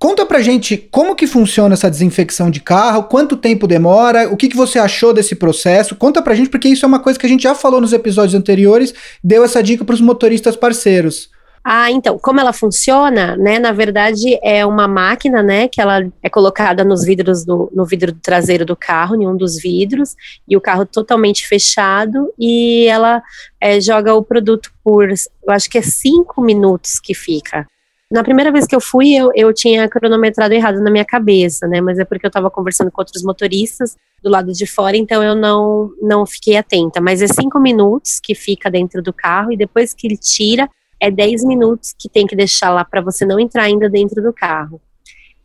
conta 0.00 0.26
pra 0.26 0.40
gente 0.40 0.76
como 0.90 1.14
que 1.14 1.28
funciona 1.28 1.74
essa 1.74 1.88
desinfecção 1.88 2.50
de 2.50 2.60
carro, 2.60 3.04
quanto 3.04 3.36
tempo 3.36 3.68
demora, 3.68 4.28
o 4.28 4.36
que, 4.36 4.48
que 4.48 4.56
você 4.56 4.80
achou 4.80 5.14
desse 5.14 5.36
processo. 5.36 5.94
Conta 5.94 6.20
pra 6.20 6.34
gente, 6.34 6.50
porque 6.50 6.68
isso 6.68 6.84
é 6.84 6.88
uma 6.88 6.98
coisa 6.98 7.18
que 7.18 7.26
a 7.26 7.28
gente 7.28 7.44
já 7.44 7.54
falou 7.54 7.80
nos 7.80 7.92
episódios 7.92 8.34
anteriores, 8.34 8.92
deu 9.22 9.44
essa 9.44 9.62
dica 9.62 9.84
para 9.84 9.94
os 9.94 10.00
motoristas 10.00 10.56
parceiros. 10.56 11.30
Ah, 11.66 11.90
então, 11.90 12.18
como 12.18 12.38
ela 12.38 12.52
funciona, 12.52 13.36
né? 13.36 13.58
Na 13.58 13.72
verdade, 13.72 14.38
é 14.42 14.66
uma 14.66 14.86
máquina, 14.86 15.42
né? 15.42 15.66
Que 15.66 15.80
ela 15.80 16.06
é 16.22 16.28
colocada 16.28 16.84
nos 16.84 17.02
vidros 17.02 17.42
do, 17.42 17.70
no 17.74 17.86
vidro 17.86 18.12
traseiro 18.12 18.66
do 18.66 18.76
carro, 18.76 19.16
em 19.16 19.26
um 19.26 19.34
dos 19.34 19.56
vidros, 19.56 20.14
e 20.46 20.58
o 20.58 20.60
carro 20.60 20.84
totalmente 20.84 21.48
fechado, 21.48 22.30
e 22.38 22.86
ela 22.86 23.22
é, 23.58 23.80
joga 23.80 24.14
o 24.14 24.22
produto 24.22 24.70
por, 24.84 25.08
eu 25.10 25.52
acho 25.54 25.70
que 25.70 25.78
é 25.78 25.82
cinco 25.82 26.42
minutos 26.42 27.00
que 27.00 27.14
fica. 27.14 27.66
Na 28.12 28.22
primeira 28.22 28.52
vez 28.52 28.66
que 28.66 28.76
eu 28.76 28.80
fui, 28.80 29.14
eu, 29.14 29.32
eu 29.34 29.52
tinha 29.54 29.88
cronometrado 29.88 30.52
errado 30.52 30.82
na 30.82 30.90
minha 30.90 31.04
cabeça, 31.04 31.66
né? 31.66 31.80
Mas 31.80 31.98
é 31.98 32.04
porque 32.04 32.26
eu 32.26 32.28
estava 32.28 32.50
conversando 32.50 32.90
com 32.90 33.00
outros 33.00 33.22
motoristas 33.22 33.96
do 34.22 34.28
lado 34.28 34.52
de 34.52 34.66
fora, 34.66 34.98
então 34.98 35.22
eu 35.22 35.34
não, 35.34 35.90
não 36.02 36.26
fiquei 36.26 36.58
atenta. 36.58 37.00
Mas 37.00 37.22
é 37.22 37.26
cinco 37.26 37.58
minutos 37.58 38.20
que 38.22 38.34
fica 38.34 38.70
dentro 38.70 39.02
do 39.02 39.14
carro, 39.14 39.50
e 39.50 39.56
depois 39.56 39.94
que 39.94 40.06
ele 40.06 40.18
tira, 40.18 40.68
é 41.00 41.10
10 41.10 41.44
minutos 41.44 41.94
que 41.98 42.08
tem 42.08 42.26
que 42.26 42.36
deixar 42.36 42.70
lá 42.70 42.84
para 42.84 43.00
você 43.00 43.24
não 43.24 43.38
entrar 43.38 43.64
ainda 43.64 43.88
dentro 43.88 44.22
do 44.22 44.32
carro. 44.32 44.80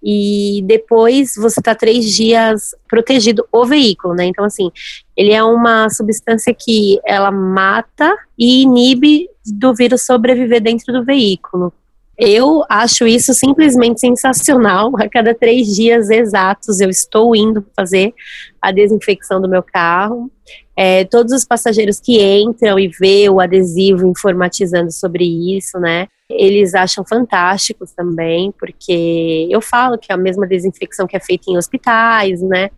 e 0.02 0.64
depois 0.66 1.36
você 1.36 1.60
está 1.60 1.76
três 1.76 2.06
dias 2.16 2.74
protegido 2.88 3.46
o 3.52 3.66
veículo, 3.66 4.14
né? 4.16 4.26
Então, 4.26 4.46
assim, 4.46 4.72
ele 5.16 5.34
é 5.34 5.44
uma 5.44 5.90
substância 5.90 6.54
que 6.54 7.00
ela 7.06 7.32
mata 7.32 8.18
e 8.38 8.62
inibe 8.62 9.30
do 9.46 9.76
vírus 9.76 10.04
sobreviver 10.06 10.62
dentro 10.62 10.94
do 10.94 11.04
veículo. 11.04 11.74
Eu 12.22 12.66
acho 12.68 13.08
isso 13.08 13.34
simplesmente 13.34 14.02
sensacional. 14.02 14.92
A 15.00 15.08
cada 15.08 15.34
três 15.34 15.74
dias 15.74 16.10
exatos 16.10 16.82
eu 16.82 16.90
estou 16.90 17.34
indo 17.34 17.66
fazer 17.74 18.14
a 18.62 18.74
desinfecção 18.74 19.40
do 19.40 19.48
meu 19.48 19.64
carro. 19.64 20.30
É, 20.76 21.06
todos 21.06 21.32
os 21.32 21.46
passageiros 21.46 21.98
que 21.98 22.22
entram 22.22 22.78
e 22.78 22.90
vê 22.90 23.30
o 23.30 23.40
adesivo 23.40 24.06
informatizando 24.06 24.92
sobre 24.92 25.24
isso, 25.56 25.80
né? 25.80 26.08
Eles 26.30 26.76
acham 26.76 27.06
fantásticos 27.08 27.94
também, 27.94 28.54
porque 28.60 29.48
eu 29.50 29.62
falo 29.62 29.98
que 29.98 30.12
é 30.12 30.16
a 30.16 30.18
mesma 30.18 30.46
desinfecção 30.46 31.08
que 31.08 31.16
é 31.16 31.22
feita 31.22 31.50
em 31.50 31.58
hospitais, 31.58 32.42
né? 32.42 32.70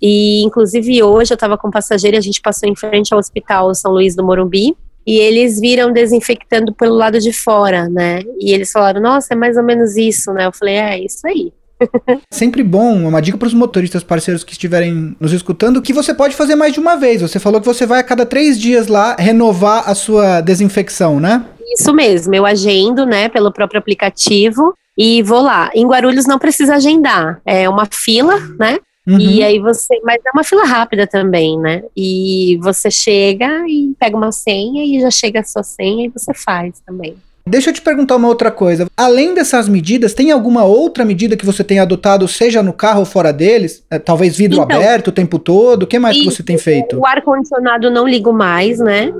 E 0.00 0.42
inclusive 0.42 1.02
hoje 1.02 1.32
eu 1.32 1.36
estava 1.36 1.56
com 1.56 1.68
um 1.68 1.70
passageiro 1.70 2.16
e 2.16 2.18
a 2.18 2.22
gente 2.22 2.42
passou 2.42 2.68
em 2.68 2.76
frente 2.76 3.14
ao 3.14 3.18
Hospital 3.18 3.74
São 3.74 3.92
Luís 3.92 4.14
do 4.14 4.22
Morumbi 4.22 4.76
e 5.06 5.18
eles 5.18 5.60
viram 5.60 5.92
desinfectando 5.92 6.72
pelo 6.74 6.94
lado 6.94 7.18
de 7.18 7.32
fora, 7.32 7.88
né? 7.88 8.22
E 8.40 8.52
eles 8.52 8.70
falaram, 8.70 9.00
nossa, 9.00 9.34
é 9.34 9.36
mais 9.36 9.56
ou 9.56 9.62
menos 9.62 9.96
isso, 9.96 10.32
né? 10.32 10.46
Eu 10.46 10.52
falei, 10.52 10.74
é, 10.76 11.04
isso 11.04 11.26
aí. 11.26 11.52
Sempre 12.30 12.62
bom, 12.62 13.08
uma 13.08 13.20
dica 13.20 13.36
para 13.36 13.46
os 13.46 13.54
motoristas 13.54 14.04
parceiros 14.04 14.44
que 14.44 14.52
estiverem 14.52 15.16
nos 15.18 15.32
escutando, 15.32 15.82
que 15.82 15.92
você 15.92 16.14
pode 16.14 16.36
fazer 16.36 16.54
mais 16.54 16.72
de 16.72 16.80
uma 16.80 16.96
vez. 16.96 17.22
Você 17.22 17.38
falou 17.38 17.60
que 17.60 17.66
você 17.66 17.86
vai 17.86 18.00
a 18.00 18.04
cada 18.04 18.24
três 18.24 18.58
dias 18.58 18.86
lá 18.86 19.16
renovar 19.18 19.88
a 19.88 19.94
sua 19.94 20.40
desinfecção, 20.40 21.18
né? 21.18 21.44
Isso 21.74 21.92
mesmo, 21.92 22.34
eu 22.34 22.44
agendo, 22.44 23.06
né, 23.06 23.28
pelo 23.28 23.52
próprio 23.52 23.78
aplicativo 23.78 24.74
e 24.96 25.22
vou 25.22 25.40
lá. 25.40 25.70
Em 25.74 25.86
Guarulhos 25.86 26.26
não 26.26 26.38
precisa 26.38 26.74
agendar, 26.74 27.40
é 27.46 27.68
uma 27.68 27.86
fila, 27.90 28.38
né? 28.58 28.78
Uhum. 29.06 29.18
E 29.18 29.42
aí 29.42 29.58
você, 29.58 30.00
mas 30.04 30.20
é 30.24 30.30
uma 30.32 30.44
fila 30.44 30.64
rápida 30.64 31.06
também, 31.06 31.58
né? 31.58 31.82
E 31.96 32.58
você 32.62 32.90
chega 32.90 33.64
e 33.68 33.92
pega 33.98 34.16
uma 34.16 34.30
senha 34.30 34.84
e 34.84 35.00
já 35.00 35.10
chega 35.10 35.40
a 35.40 35.44
sua 35.44 35.62
senha 35.62 36.06
e 36.06 36.08
você 36.08 36.32
faz 36.32 36.80
também. 36.86 37.16
Deixa 37.44 37.70
eu 37.70 37.74
te 37.74 37.82
perguntar 37.82 38.14
uma 38.14 38.28
outra 38.28 38.52
coisa. 38.52 38.86
Além 38.96 39.34
dessas 39.34 39.68
medidas, 39.68 40.14
tem 40.14 40.30
alguma 40.30 40.64
outra 40.64 41.04
medida 41.04 41.36
que 41.36 41.44
você 41.44 41.64
tem 41.64 41.80
adotado, 41.80 42.28
seja 42.28 42.62
no 42.62 42.72
carro 42.72 43.00
ou 43.00 43.04
fora 43.04 43.32
deles? 43.32 43.84
É, 43.90 43.98
talvez 43.98 44.36
vidro 44.36 44.62
então, 44.62 44.76
aberto 44.76 45.08
o 45.08 45.12
tempo 45.12 45.40
todo? 45.40 45.82
O 45.82 45.86
que 45.86 45.98
mais 45.98 46.16
que 46.16 46.24
você 46.24 46.42
tem 46.42 46.56
feito? 46.56 46.96
O 46.96 47.04
ar-condicionado 47.04 47.90
não 47.90 48.06
ligo 48.06 48.32
mais, 48.32 48.78
né? 48.78 49.12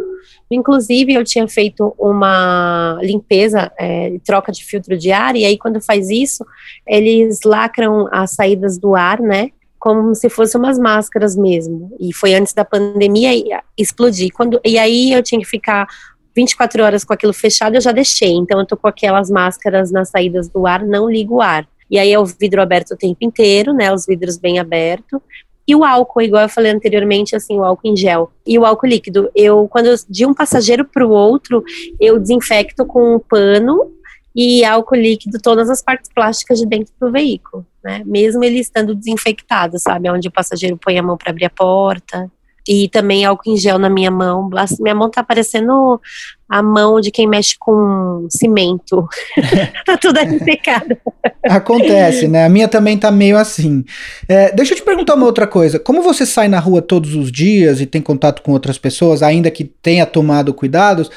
Inclusive, 0.49 1.15
eu 1.15 1.25
tinha 1.25 1.49
feito 1.49 1.95
uma 1.99 2.97
limpeza, 3.03 3.73
é, 3.77 4.17
troca 4.25 4.53
de 4.53 4.65
filtro 4.65 4.97
de 4.97 5.11
ar, 5.11 5.35
e 5.35 5.45
aí, 5.45 5.59
quando 5.59 5.81
faz 5.81 6.09
isso, 6.09 6.47
eles 6.87 7.41
lacram 7.45 8.07
as 8.13 8.31
saídas 8.33 8.79
do 8.79 8.95
ar, 8.95 9.21
né? 9.21 9.51
Como 9.83 10.15
se 10.15 10.29
fossem 10.29 10.61
umas 10.61 10.79
máscaras 10.79 11.35
mesmo. 11.35 11.91
E 11.99 12.15
foi 12.15 12.35
antes 12.35 12.55
da 12.55 12.65
pandemia 12.65 13.35
e 13.35 13.49
explodir. 13.77 14.31
Quando, 14.33 14.61
e 14.65 14.79
aí 14.79 15.13
eu 15.13 15.25
tinha 15.25 15.41
que 15.41 15.45
ficar 15.45 15.89
24 16.37 16.85
horas 16.85 17.03
com 17.03 17.13
aquilo 17.13 17.33
fechado, 17.33 17.75
eu 17.75 17.81
já 17.81 17.91
deixei. 17.91 18.31
Então 18.31 18.61
eu 18.61 18.65
tô 18.65 18.77
com 18.77 18.87
aquelas 18.87 19.29
máscaras 19.29 19.91
nas 19.91 20.09
saídas 20.09 20.49
do 20.49 20.69
ar, 20.69 20.87
não 20.87 21.11
ligo 21.11 21.39
o 21.39 21.43
ar. 21.43 21.67
E 21.91 21.99
aí 21.99 22.13
é 22.13 22.19
o 22.19 22.25
vidro 22.25 22.63
aberto 22.63 22.93
o 22.93 22.97
tempo 22.97 23.19
inteiro, 23.23 23.75
né? 23.75 23.93
Os 23.93 24.07
vidros 24.07 24.39
bem 24.39 24.61
abertos. 24.61 25.21
E 25.67 25.75
o 25.75 25.83
álcool, 25.83 26.23
igual 26.23 26.45
eu 26.45 26.49
falei 26.49 26.71
anteriormente, 26.71 27.35
assim, 27.35 27.59
o 27.59 27.65
álcool 27.65 27.89
em 27.89 27.97
gel. 27.97 28.31
E 28.47 28.57
o 28.61 28.65
álcool 28.65 28.87
líquido, 28.87 29.33
eu, 29.35 29.67
quando 29.69 29.87
eu, 29.87 29.97
de 30.09 30.25
um 30.25 30.33
passageiro 30.33 30.85
para 30.85 31.05
o 31.05 31.11
outro, 31.11 31.65
eu 31.99 32.21
desinfecto 32.21 32.87
com 32.87 33.17
um 33.17 33.19
pano 33.19 33.91
e 34.33 34.65
álcool 34.65 34.95
líquido 34.95 35.41
todas 35.43 35.69
as 35.69 35.83
partes 35.83 36.09
plásticas 36.15 36.61
de 36.61 36.67
dentro 36.67 36.95
do 37.01 37.11
veículo, 37.11 37.67
né? 37.83 38.03
Mesmo 38.07 38.45
ele 38.45 38.59
estando 38.59 38.95
desinfectado, 38.95 39.79
sabe? 39.79 40.11
Onde 40.11 40.29
o 40.29 40.33
passageiro 40.33 40.77
põe 40.77 40.99
a 40.99 41.03
mão 41.03 41.17
para 41.17 41.31
abrir 41.31 41.47
a 41.47 41.51
porta. 41.51 42.31
E 42.69 42.89
também 42.89 43.25
álcool 43.25 43.51
em 43.51 43.57
gel 43.57 43.77
na 43.77 43.91
minha 43.91 44.11
mão. 44.11 44.49
Minha 44.79 44.95
mão 44.95 45.11
tá 45.11 45.23
parecendo 45.25 46.01
a 46.49 46.63
mão 46.63 47.01
de 47.01 47.11
quem 47.11 47.27
mexe 47.27 47.57
com 47.59 48.27
cimento. 48.31 49.09
tá 49.85 49.97
tudo 49.97 50.21
ressecado. 50.21 50.97
Acontece, 51.43 52.29
né? 52.29 52.45
A 52.45 52.49
minha 52.49 52.69
também 52.69 52.97
tá 52.97 53.11
meio 53.11 53.37
assim. 53.37 53.85
É, 54.29 54.53
deixa 54.53 54.75
eu 54.75 54.77
te 54.77 54.85
perguntar 54.85 55.15
uma 55.15 55.27
outra 55.27 55.47
coisa. 55.47 55.81
Como 55.81 56.03
você 56.03 56.25
sai 56.25 56.47
na 56.47 56.61
rua 56.61 56.81
todos 56.81 57.17
os 57.17 57.33
dias 57.33 57.81
e 57.81 57.87
tem 57.87 58.01
contato 58.01 58.43
com 58.43 58.53
outras 58.53 58.79
pessoas, 58.79 59.25
ainda 59.25 59.51
que 59.51 59.65
tenha 59.65 60.07
tomado 60.07 60.55
cuidados, 60.55 61.11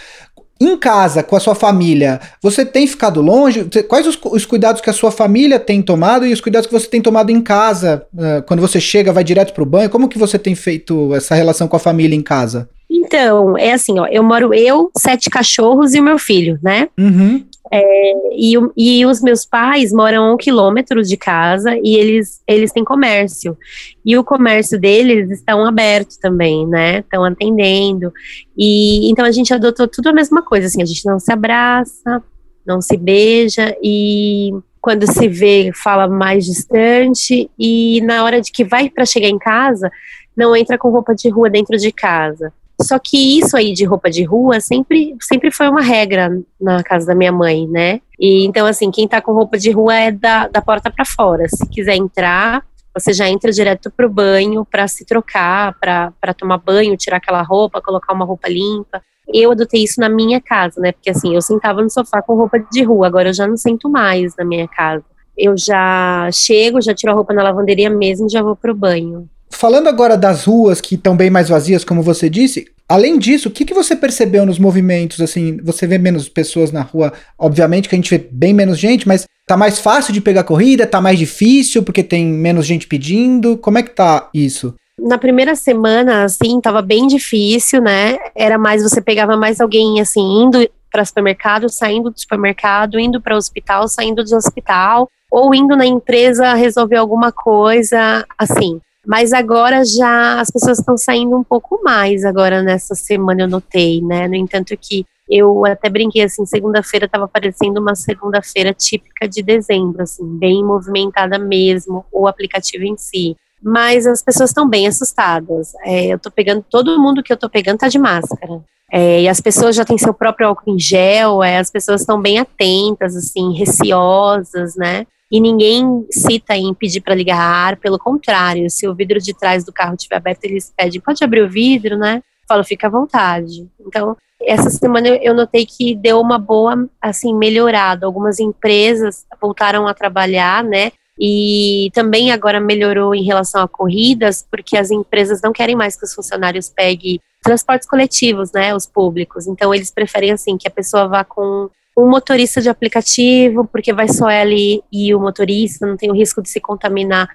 em 0.60 0.78
casa, 0.78 1.22
com 1.22 1.36
a 1.36 1.40
sua 1.40 1.54
família, 1.54 2.20
você 2.42 2.66
tem 2.66 2.88
ficado 2.88 3.22
longe? 3.22 3.68
Quais 3.88 4.08
os, 4.08 4.18
os, 4.24 4.46
cuidados 4.46 4.82
que 4.82 4.90
a 4.90 4.94
sua 4.94 5.12
família 5.12 5.60
tem 5.60 5.82
tomado 5.82 6.26
e 6.26 6.32
os 6.32 6.40
cuidados 6.40 6.68
que 6.68 6.74
você 6.74 6.88
tem 6.88 7.02
tomado 7.02 7.30
em 7.30 7.42
casa? 7.42 8.06
Uh, 8.14 8.42
quando 8.48 8.62
você 8.62 8.80
chega, 8.80 9.12
vai 9.12 9.24
direto 9.24 9.54
para 9.54 9.64
o 9.64 9.66
banho? 9.66 9.90
Como 9.90 10.08
que 10.08 10.18
você 10.18 10.40
tem 10.40 10.56
feito 10.56 11.14
essa 11.14 11.36
relação 11.36 11.68
com 11.68 11.76
a 11.76 11.80
família 11.80 12.16
em 12.16 12.22
casa? 12.22 12.70
Então, 12.90 13.58
é 13.58 13.74
assim, 13.74 14.00
ó, 14.00 14.08
eu 14.08 14.24
moro 14.24 14.54
eu, 14.54 14.90
sete 14.98 15.30
cachorros 15.30 15.94
e 15.94 16.00
o 16.00 16.04
meu 16.04 16.18
filho, 16.18 16.58
né? 16.64 16.88
Uhum. 16.98 17.44
É, 17.72 18.14
e, 18.32 18.54
e 18.78 19.06
os 19.06 19.22
meus 19.22 19.46
pais 19.46 19.92
moram 19.92 20.26
a 20.26 20.34
um 20.34 20.38
quilômetro 20.38 21.02
de 21.02 21.18
casa 21.18 21.76
e 21.84 21.96
eles, 21.96 22.42
eles 22.48 22.72
têm 22.72 22.84
comércio. 22.84 23.58
E 24.06 24.18
o 24.18 24.24
comércio 24.24 24.80
deles 24.80 25.32
estão 25.32 25.66
aberto 25.66 26.20
também, 26.22 26.68
né? 26.68 27.00
Estão 27.00 27.24
atendendo. 27.24 28.14
E 28.58 29.10
então 29.10 29.26
a 29.26 29.32
gente 29.32 29.54
adotou 29.54 29.88
tudo 29.88 30.10
a 30.10 30.14
mesma 30.14 30.44
coisa, 30.44 30.68
assim, 30.68 30.82
a 30.82 30.86
gente 30.86 31.06
não 31.06 31.20
se 31.20 31.32
abraça, 31.32 32.24
não 32.66 32.82
se 32.82 32.98
beija 32.98 33.76
e 33.82 34.52
quando 34.82 35.12
se 35.12 35.28
vê 35.28 35.72
fala 35.74 36.08
mais 36.08 36.46
distante 36.46 37.50
e 37.58 38.02
na 38.02 38.24
hora 38.24 38.40
de 38.40 38.52
que 38.52 38.64
vai 38.64 38.90
para 38.90 39.06
chegar 39.06 39.28
em 39.28 39.40
casa 39.40 39.92
não 40.38 40.56
entra 40.56 40.78
com 40.78 40.92
roupa 40.92 41.16
de 41.16 41.30
rua 41.30 41.50
dentro 41.50 41.78
de 41.78 41.92
casa. 41.92 42.54
Só 42.82 43.00
que 43.00 43.40
isso 43.40 43.56
aí 43.56 43.74
de 43.74 43.86
roupa 43.86 44.10
de 44.10 44.24
rua 44.24 44.60
sempre, 44.60 45.16
sempre 45.22 45.50
foi 45.50 45.70
uma 45.70 45.82
regra 45.82 46.30
na 46.60 46.84
casa 46.84 47.06
da 47.08 47.16
minha 47.16 47.32
mãe, 47.32 47.68
né? 47.68 48.02
E 48.20 48.46
então, 48.46 48.66
assim, 48.66 48.92
quem 48.92 49.08
tá 49.08 49.22
com 49.22 49.32
roupa 49.32 49.58
de 49.58 49.72
rua 49.72 49.96
é 49.96 50.12
da, 50.12 50.48
da 50.48 50.62
porta 50.62 50.92
para 50.92 51.06
fora. 51.06 51.48
Se 51.48 51.68
quiser 51.70 51.96
entrar, 51.96 52.64
você 52.94 53.14
já 53.14 53.30
entra 53.30 53.52
direto 53.52 53.92
pro 53.92 54.10
banho 54.10 54.66
para 54.66 54.88
se 54.88 55.06
trocar, 55.06 55.74
para 55.80 56.34
tomar 56.38 56.58
banho, 56.58 56.98
tirar 56.98 57.18
aquela 57.18 57.42
roupa, 57.42 57.82
colocar 57.82 58.14
uma 58.14 58.26
roupa 58.26 58.50
limpa. 58.50 59.02
Eu 59.34 59.52
adotei 59.52 59.84
isso 59.84 60.00
na 60.00 60.10
minha 60.10 60.40
casa, 60.40 60.80
né? 60.80 60.92
Porque 60.92 61.10
assim, 61.10 61.34
eu 61.34 61.42
sentava 61.42 61.82
no 61.82 61.90
sofá 61.90 62.22
com 62.22 62.36
roupa 62.36 62.60
de 62.60 62.84
rua, 62.84 63.08
agora 63.08 63.30
eu 63.30 63.34
já 63.34 63.48
não 63.48 63.58
sento 63.58 63.90
mais 63.90 64.36
na 64.38 64.46
minha 64.46 64.68
casa. 64.68 65.04
Eu 65.38 65.58
já 65.58 66.30
chego, 66.32 66.82
já 66.82 66.94
tiro 66.94 67.12
a 67.12 67.16
roupa 67.16 67.34
na 67.34 67.44
lavanderia 67.44 67.90
mesmo 67.90 68.30
já 68.30 68.42
vou 68.42 68.56
pro 68.56 68.74
banho. 68.74 69.30
Falando 69.56 69.88
agora 69.88 70.18
das 70.18 70.44
ruas 70.44 70.82
que 70.82 70.96
estão 70.96 71.16
bem 71.16 71.30
mais 71.30 71.48
vazias, 71.48 71.86
como 71.86 72.04
você 72.04 72.30
disse, 72.30 72.68
além 72.90 73.18
disso, 73.18 73.48
o 73.48 73.52
que, 73.52 73.64
que 73.64 73.74
você 73.74 73.96
percebeu 73.96 74.46
nos 74.46 74.60
movimentos? 74.60 75.22
Assim, 75.22 75.58
você 75.64 75.88
vê 75.88 75.98
menos 75.98 76.28
pessoas 76.28 76.74
na 76.74 76.82
rua, 76.82 77.14
obviamente 77.40 77.88
que 77.88 77.96
a 77.96 77.98
gente 77.98 78.10
vê 78.10 78.28
bem 78.30 78.54
menos 78.54 78.78
gente, 78.78 79.08
mas 79.08 79.24
tá 79.48 79.56
mais 79.56 79.80
fácil 79.80 80.14
de 80.14 80.20
pegar 80.20 80.44
corrida, 80.44 80.86
tá 80.86 81.00
mais 81.00 81.18
difícil 81.18 81.84
porque 81.84 82.04
tem 82.04 82.26
menos 82.26 82.66
gente 82.66 82.86
pedindo. 82.86 83.58
Como 83.58 83.78
é 83.78 83.84
que 83.84 83.92
tá 83.92 84.30
isso? 84.34 84.76
Na 85.00 85.18
primeira 85.18 85.56
semana, 85.56 86.26
assim, 86.26 86.60
tava 86.60 86.82
bem 86.82 87.08
difícil, 87.08 87.82
né? 87.82 88.18
Era 88.36 88.58
mais 88.58 88.84
você 88.84 89.02
pegava 89.02 89.38
mais 89.38 89.62
alguém 89.62 90.02
assim 90.02 90.44
indo 90.44 90.70
para 90.92 91.06
supermercado, 91.06 91.70
saindo 91.70 92.12
do 92.12 92.20
supermercado, 92.20 93.00
indo 93.00 93.22
para 93.22 93.38
hospital, 93.38 93.88
saindo 93.88 94.22
do 94.22 94.36
hospital, 94.36 95.10
ou 95.32 95.56
indo 95.56 95.78
na 95.78 95.86
empresa 95.86 96.54
resolver 96.56 96.98
alguma 96.98 97.32
coisa, 97.32 98.26
assim. 98.38 98.82
Mas 99.06 99.34
agora 99.34 99.84
já 99.86 100.40
as 100.40 100.50
pessoas 100.50 100.80
estão 100.80 100.98
saindo 100.98 101.38
um 101.38 101.44
pouco 101.44 101.80
mais 101.84 102.26
agora 102.26 102.64
nessa 102.64 102.96
semana, 102.96 103.44
eu 103.44 103.48
notei, 103.48 104.02
né? 104.02 104.28
No 104.28 104.36
entanto 104.36 104.76
que 104.80 105.06
eu 105.30 105.66
até 105.66 105.90
brinquei 105.90 106.24
assim, 106.24 106.46
segunda-feira 106.46 107.06
estava 107.06 107.28
parecendo 107.28 107.80
uma 107.80 107.96
segunda-feira 107.96 108.74
típica 108.74 109.28
de 109.28 109.42
dezembro, 109.42 110.02
assim, 110.04 110.26
bem 110.38 110.64
movimentada 110.64 111.38
mesmo, 111.40 112.06
o 112.12 112.28
aplicativo 112.28 112.84
em 112.84 112.98
si. 112.98 113.36
Mas 113.62 114.06
as 114.06 114.22
pessoas 114.22 114.50
estão 114.50 114.68
bem 114.68 114.88
assustadas. 114.88 115.74
É, 115.84 116.08
eu 116.08 116.20
tô 116.20 116.30
pegando, 116.30 116.64
todo 116.70 117.00
mundo 117.00 117.24
que 117.24 117.34
eu 117.34 117.38
tô 117.38 117.50
pegando 117.50 117.80
tá 117.80 117.88
de 117.88 117.98
máscara. 117.98 118.62
É, 118.92 119.24
e 119.24 119.28
as 119.28 119.42
pessoas 119.42 119.76
já 119.76 119.84
têm 119.84 119.98
seu 119.98 120.14
próprio 120.14 120.48
álcool 120.48 120.76
em 120.76 120.80
gel, 120.80 121.44
é, 121.44 121.58
as 121.58 121.72
pessoas 121.72 122.02
estão 122.02 122.22
bem 122.22 122.38
atentas, 122.38 123.16
assim, 123.16 123.54
receosas, 123.54 124.76
né? 124.76 125.08
e 125.32 125.40
ninguém 125.40 126.06
cita 126.12 126.56
em 126.56 126.74
pedir 126.74 127.02
para 127.02 127.16
ligar 127.16 127.40
ar, 127.40 127.78
pelo 127.78 127.98
contrário, 127.98 128.70
se 128.70 128.88
o 128.88 128.96
vidro 128.96 129.20
de 129.20 129.34
trás 129.34 129.66
do 129.66 129.74
carro 129.74 129.96
estiver 129.96 130.18
aberto, 130.18 130.44
eles 130.46 130.72
pedem, 130.76 131.02
pode 131.02 131.24
abrir 131.24 131.42
o 131.42 131.50
vidro, 131.50 131.98
né? 131.98 132.22
Falo, 132.48 132.64
fica 132.64 132.88
à 132.88 132.90
vontade. 132.90 133.68
Então, 133.86 134.16
essa 134.42 134.70
semana 134.70 135.08
eu 135.08 135.34
notei 135.34 135.66
que 135.66 135.96
deu 135.96 136.22
uma 136.22 136.38
boa, 136.38 136.88
assim, 137.02 137.34
melhorada. 137.34 138.06
Algumas 138.06 138.40
empresas 138.40 139.26
voltaram 139.42 139.88
a 139.88 139.94
trabalhar, 139.94 140.64
né? 140.64 140.92
E 141.20 141.90
também 141.94 142.32
agora 142.32 142.60
melhorou 142.60 143.16
em 143.16 143.24
relação 143.24 143.62
a 143.62 143.68
corridas, 143.68 144.46
porque 144.50 144.78
as 144.78 144.92
empresas 144.92 145.42
não 145.42 145.54
querem 145.54 145.76
mais 145.76 145.96
que 145.96 146.06
os 146.06 146.14
funcionários 146.14 146.70
peguem 146.70 147.20
transportes 147.42 147.88
coletivos, 147.88 148.52
né, 148.52 148.76
os 148.76 148.86
públicos. 148.86 149.48
Então 149.48 149.74
eles 149.74 149.92
preferem 149.92 150.32
assim 150.32 150.58
que 150.58 150.68
a 150.68 150.72
pessoa 150.72 151.08
vá 151.08 151.24
com 151.24 151.70
um 151.98 152.10
motorista 152.10 152.62
de 152.62 152.68
aplicativo, 152.68 153.66
porque 153.66 153.94
vai 153.94 154.10
só 154.10 154.30
ela 154.30 154.52
e, 154.52 154.84
e 154.92 155.16
o 155.16 155.20
motorista, 155.20 155.88
não 155.88 155.96
tem 155.96 156.12
o 156.12 156.16
risco 156.16 156.42
de 156.42 156.50
se 156.50 156.60
contaminar 156.60 157.30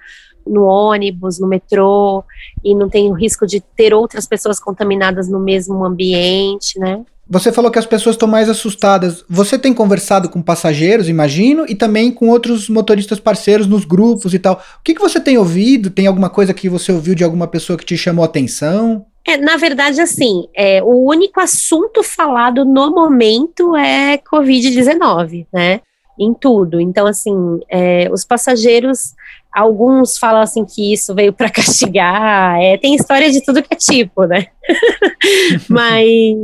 no 0.47 0.65
ônibus, 0.65 1.39
no 1.39 1.47
metrô, 1.47 2.25
e 2.65 2.75
não 2.75 2.89
tem 2.89 3.11
o 3.11 3.15
risco 3.15 3.47
de 3.47 3.61
ter 3.61 3.95
outras 3.95 4.27
pessoas 4.27 4.59
contaminadas 4.59 5.29
no 5.29 5.41
mesmo 5.41 5.85
ambiente, 5.85 6.79
né? 6.79 7.05
Você 7.33 7.53
falou 7.53 7.71
que 7.71 7.79
as 7.79 7.87
pessoas 7.87 8.17
estão 8.17 8.27
mais 8.27 8.49
assustadas. 8.49 9.25
Você 9.31 9.57
tem 9.57 9.73
conversado 9.73 10.29
com 10.29 10.43
passageiros, 10.43 11.09
imagino, 11.09 11.65
e 11.69 11.77
também 11.77 12.11
com 12.11 12.29
outros 12.29 12.69
motoristas 12.69 13.21
parceiros 13.21 13.69
nos 13.69 13.85
grupos 13.85 14.35
e 14.35 14.39
tal. 14.41 14.55
O 14.55 14.83
que, 14.83 14.97
que 14.97 15.01
você 15.01 15.21
tem 15.21 15.39
ouvido? 15.39 15.91
Tem 15.91 16.09
alguma 16.09 16.29
coisa 16.29 16.53
que 16.53 16.69
você 16.69 16.91
ouviu 16.91 17.15
de 17.15 17.23
alguma 17.23 17.47
pessoa 17.47 17.79
que 17.79 17.85
te 17.85 17.97
chamou 17.97 18.25
a 18.25 18.27
atenção? 18.27 19.07
É, 19.25 19.37
na 19.37 19.57
verdade, 19.57 20.01
assim, 20.01 20.49
é, 20.57 20.83
o 20.83 21.09
único 21.09 21.39
assunto 21.39 22.03
falado 22.03 22.65
no 22.65 22.91
momento 22.91 23.77
é 23.77 24.19
Covid-19, 24.19 25.47
né? 25.53 25.81
Em 26.19 26.35
tudo. 26.35 26.81
Então, 26.81 27.07
assim, 27.07 27.61
é, 27.69 28.11
os 28.13 28.25
passageiros 28.25 29.15
Alguns 29.53 30.17
falam 30.17 30.41
assim 30.41 30.65
que 30.65 30.93
isso 30.93 31.15
veio 31.15 31.33
para 31.33 31.51
castigar, 31.51 32.61
é, 32.61 32.79
tem 32.79 32.95
história 32.95 33.31
de 33.31 33.45
tudo 33.45 33.63
que 33.63 33.75
é 33.75 33.77
tipo, 33.77 34.25
né? 34.25 34.47
mas, 35.69 36.37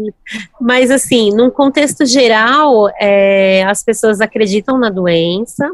mas, 0.60 0.90
assim, 0.90 1.30
num 1.30 1.50
contexto 1.50 2.04
geral, 2.04 2.88
é, 3.00 3.64
as 3.64 3.82
pessoas 3.82 4.20
acreditam 4.20 4.78
na 4.78 4.90
doença 4.90 5.70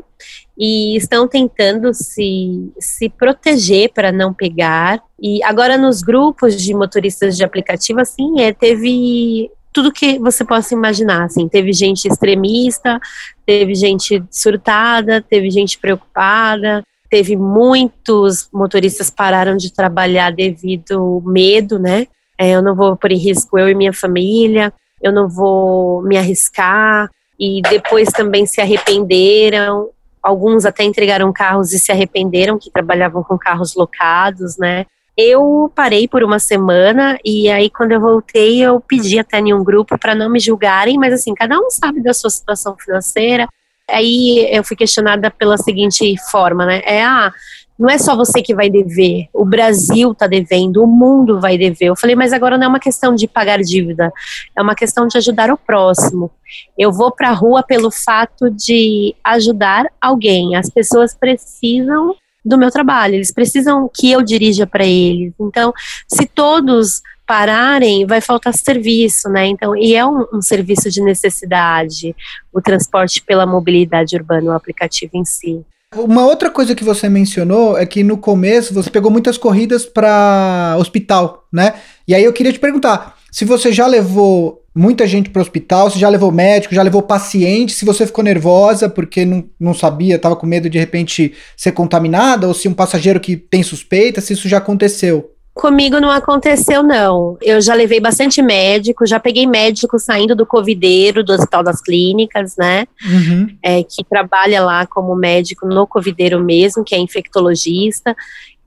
e 0.59 0.97
estão 0.97 1.27
tentando 1.27 1.95
se, 1.95 2.73
se 2.79 3.09
proteger 3.09 3.91
para 3.93 4.13
não 4.13 4.35
pegar. 4.35 5.03
E 5.21 5.43
agora, 5.45 5.79
nos 5.79 6.03
grupos 6.03 6.61
de 6.61 6.75
motoristas 6.75 7.37
de 7.37 7.45
aplicativo, 7.45 8.01
assim, 8.01 8.41
é, 8.41 8.53
teve 8.53 9.51
tudo 9.73 9.91
que 9.91 10.19
você 10.19 10.45
possa 10.45 10.75
imaginar, 10.75 11.25
assim, 11.25 11.49
teve 11.49 11.73
gente 11.73 12.07
extremista, 12.07 13.01
teve 13.47 13.75
gente 13.75 14.23
surtada, 14.31 15.23
teve 15.23 15.51
gente 15.51 15.79
preocupada, 15.79 16.83
teve 17.13 17.37
muitos 17.37 18.49
motoristas 18.51 19.11
pararam 19.11 19.55
de 19.55 19.71
trabalhar 19.71 20.33
devido 20.33 20.93
ao 20.93 21.21
medo, 21.21 21.79
né? 21.79 22.07
É, 22.39 22.53
eu 22.53 22.63
não 22.63 22.75
vou 22.75 22.97
pôr 22.97 23.13
em 23.13 23.19
risco 23.19 23.59
eu 23.59 23.69
e 23.69 23.75
minha 23.75 23.93
família, 23.93 24.73
eu 25.03 25.13
não 25.13 25.29
vou 25.29 26.01
me 26.05 26.17
arriscar. 26.17 27.11
E 27.39 27.61
depois 27.69 28.09
também 28.09 28.47
se 28.47 28.63
arrependeram. 28.63 29.91
Alguns 30.23 30.65
até 30.65 30.85
entregaram 30.85 31.31
carros 31.35 31.75
e 31.75 31.79
se 31.79 31.93
arrependeram, 31.93 32.59
que 32.59 32.71
trabalhavam 32.71 33.23
com 33.23 33.37
carros 33.37 33.75
locados, 33.75 34.57
né? 34.57 34.87
Eu 35.15 35.71
parei 35.75 36.09
por 36.09 36.25
uma 36.25 36.39
semana 36.39 37.19
e 37.23 37.51
aí 37.51 37.69
quando 37.69 37.93
eu 37.93 38.01
voltei 38.01 38.63
eu 38.63 38.81
pedi 38.81 39.19
até 39.19 39.39
em 39.39 39.53
um 39.53 39.63
grupo 39.63 39.99
para 39.99 40.15
não 40.15 40.31
me 40.31 40.41
julgarem, 40.41 40.97
mas 40.97 41.13
assim, 41.13 41.35
cada 41.35 41.61
um 41.61 41.71
sabe 41.71 42.03
da 42.03 42.15
sua 42.15 42.31
situação 42.31 42.75
financeira, 42.75 43.47
aí 43.91 44.49
eu 44.51 44.65
fui 44.65 44.77
questionada 44.77 45.31
pela 45.31 45.57
seguinte 45.57 46.15
forma, 46.31 46.67
né? 46.67 46.83
É, 46.85 47.03
ah, 47.03 47.33
não 47.79 47.89
é 47.89 47.99
só 47.99 48.15
você 48.15 48.43
que 48.43 48.55
vai 48.55 48.71
dever, 48.71 49.27
o 49.33 49.45
Brasil 49.45 50.13
está 50.13 50.27
devendo, 50.27 50.85
o 50.85 50.87
mundo 50.87 51.41
vai 51.41 51.59
dever. 51.59 51.87
Eu 51.87 51.97
falei, 51.97 52.15
mas 52.15 52.33
agora 52.33 52.57
não 52.57 52.67
é 52.67 52.69
uma 52.69 52.79
questão 52.79 53.15
de 53.15 53.27
pagar 53.27 53.61
dívida, 53.61 54.13
é 54.57 54.63
uma 54.63 54.75
questão 54.75 55.07
de 55.07 55.19
ajudar 55.19 55.51
o 55.51 55.57
próximo. 55.57 56.31
Eu 56.79 56.93
vou 56.93 57.11
para 57.11 57.31
a 57.31 57.35
rua 57.35 57.63
pelo 57.63 57.91
fato 57.91 58.51
de 58.51 59.17
ajudar 59.25 59.87
alguém. 60.01 60.55
As 60.55 60.71
pessoas 60.71 61.15
precisam 61.15 62.15
do 62.45 62.59
meu 62.59 62.71
trabalho, 62.71 63.15
eles 63.15 63.33
precisam 63.33 63.91
que 63.93 64.11
eu 64.11 64.23
dirija 64.23 64.67
para 64.67 64.85
eles. 64.85 65.33
Então, 65.41 65.73
se 66.09 66.27
todos 66.27 67.01
pararem, 67.33 68.05
vai 68.05 68.21
faltar 68.21 68.53
serviço, 68.53 69.27
né? 69.31 69.47
Então, 69.47 69.75
e 69.75 69.95
é 69.95 70.05
um, 70.05 70.27
um, 70.35 70.43
serviço 70.43 70.91
de 70.91 71.01
necessidade, 71.01 72.15
o 72.53 72.61
transporte 72.61 73.23
pela 73.23 73.47
mobilidade 73.47 74.15
urbana, 74.15 74.51
o 74.51 74.55
aplicativo 74.55 75.13
em 75.15 75.25
si. 75.25 75.63
Uma 75.97 76.27
outra 76.27 76.51
coisa 76.51 76.75
que 76.75 76.85
você 76.85 77.09
mencionou 77.09 77.79
é 77.79 77.87
que 77.87 78.05
no 78.05 78.19
começo 78.19 78.75
você 78.75 78.91
pegou 78.91 79.11
muitas 79.11 79.39
corridas 79.39 79.87
para 79.87 80.77
hospital, 80.79 81.47
né? 81.51 81.73
E 82.07 82.15
aí 82.15 82.23
eu 82.23 82.35
queria 82.35 82.53
te 82.53 82.59
perguntar, 82.59 83.17
se 83.31 83.47
você 83.47 83.73
já 83.73 83.87
levou 83.87 84.63
muita 84.75 85.07
gente 85.07 85.31
para 85.31 85.41
o 85.41 85.43
hospital, 85.43 85.91
se 85.91 85.99
já 85.99 86.11
levou 86.11 86.31
médico, 86.31 86.75
já 86.75 86.83
levou 86.83 87.01
paciente, 87.01 87.73
se 87.73 87.87
você 87.87 88.05
ficou 88.05 88.23
nervosa 88.23 88.91
porque 88.91 89.25
não, 89.25 89.45
não 89.59 89.73
sabia, 89.73 90.17
estava 90.17 90.37
com 90.37 90.47
medo 90.47 90.69
de 90.69 90.79
repente 90.79 91.33
ser 91.57 91.73
contaminada, 91.73 92.47
ou 92.47 92.53
se 92.53 92.69
um 92.69 92.75
passageiro 92.75 93.19
que 93.19 93.39
tem 93.39 93.63
suspeita, 93.63 94.21
se 94.21 94.35
isso 94.35 94.51
já 94.51 94.59
aconteceu. 94.59 95.33
Comigo 95.55 96.01
não 96.01 96.11
aconteceu, 96.11 96.83
não. 96.83 97.37
Eu 97.43 97.61
já 97.61 97.75
levei 97.75 98.01
bastante 98.01 98.41
médico, 98.41 99.07
já 99.07 99.21
peguei 99.21 99.47
médico 99.47 99.99
saindo 99.99 100.35
do 100.35 100.47
covideiro, 100.47 101.23
do 101.23 101.33
Hospital 101.33 101.63
das 101.63 101.81
Clínicas, 101.83 102.57
né? 102.57 102.87
Uhum. 103.05 103.55
É, 103.63 103.83
que 103.83 104.03
trabalha 104.03 104.65
lá 104.65 104.87
como 104.87 105.15
médico 105.15 105.67
no 105.67 105.87
covideiro 105.87 106.43
mesmo, 106.43 106.83
que 106.83 106.95
é 106.95 106.99
infectologista. 106.99 108.17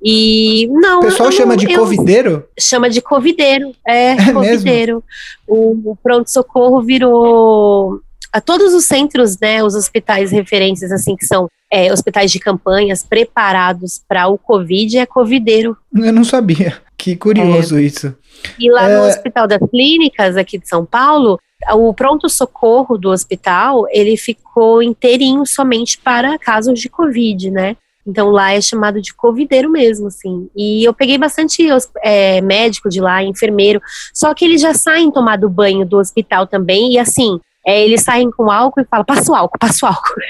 E 0.04 0.67
não. 0.67 1.00
O 1.00 1.04
pessoal 1.06 1.30
eu, 1.30 1.32
chama 1.32 1.58
de 1.58 1.71
eu, 1.71 1.80
covideiro? 1.80 2.45
Chama 2.60 2.88
de 2.88 3.02
covideiro, 3.02 3.71
é, 3.88 4.12
é 4.12 4.32
covideiro. 4.32 5.04
O, 5.48 5.91
o 5.91 5.98
pronto-socorro 6.04 6.84
virou 6.84 8.00
a 8.32 8.41
todos 8.41 8.74
os 8.74 8.86
centros, 8.86 9.39
né, 9.39 9.63
os 9.63 9.76
hospitais 9.76 10.30
referências, 10.30 10.91
assim, 10.91 11.15
que 11.15 11.26
são 11.26 11.48
é, 11.76 11.92
hospitais 11.92 12.32
de 12.32 12.40
campanhas 12.40 13.04
preparados 13.04 14.02
para 14.08 14.30
o 14.30 14.38
Covid, 14.38 14.98
é 14.98 15.06
covideiro. 15.06 15.76
Eu 15.94 16.14
não 16.14 16.24
sabia. 16.24 16.78
Que 16.98 17.18
curioso 17.18 17.78
é. 17.78 17.82
isso. 17.82 18.16
E 18.58 18.72
lá 18.72 18.90
é... 18.90 18.98
no 18.98 19.08
Hospital 19.08 19.46
das 19.46 19.60
Clínicas, 19.70 20.38
aqui 20.38 20.58
de 20.58 20.70
São 20.70 20.86
Paulo, 20.86 21.38
o 21.74 21.94
pronto-socorro 21.94 22.98
do 22.98 23.10
hospital, 23.10 23.86
ele 23.90 24.16
ficou 24.16 24.82
inteirinho 24.82 25.46
somente 25.46 25.98
para 25.98 26.40
casos 26.40 26.80
de 26.80 26.88
Covid, 26.88 27.52
né? 27.52 27.76
Então 28.08 28.30
lá 28.30 28.54
é 28.54 28.62
chamado 28.62 29.02
de 29.02 29.14
covideiro 29.14 29.70
mesmo, 29.70 30.08
assim. 30.08 30.50
E 30.56 30.82
eu 30.86 30.94
peguei 30.94 31.18
bastante 31.18 31.68
é, 32.02 32.40
médico 32.40 32.88
de 32.88 33.02
lá, 33.02 33.22
enfermeiro, 33.22 33.82
só 34.14 34.34
que 34.34 34.46
eles 34.46 34.62
já 34.62 34.74
saem 34.74 35.12
tomar 35.12 35.38
do 35.38 35.50
banho 35.50 35.86
do 35.86 35.98
hospital 35.98 36.48
também, 36.48 36.94
e 36.94 37.00
assim, 37.00 37.38
é, 37.68 37.84
eles 37.84 38.02
saem 38.02 38.32
com 38.32 38.50
álcool 38.50 38.80
e 38.80 38.86
falam, 38.86 39.06
passa 39.06 39.30
o 39.30 39.36
álcool, 39.36 39.60
passa 39.60 39.86
o 39.86 39.90
álcool. 39.90 40.22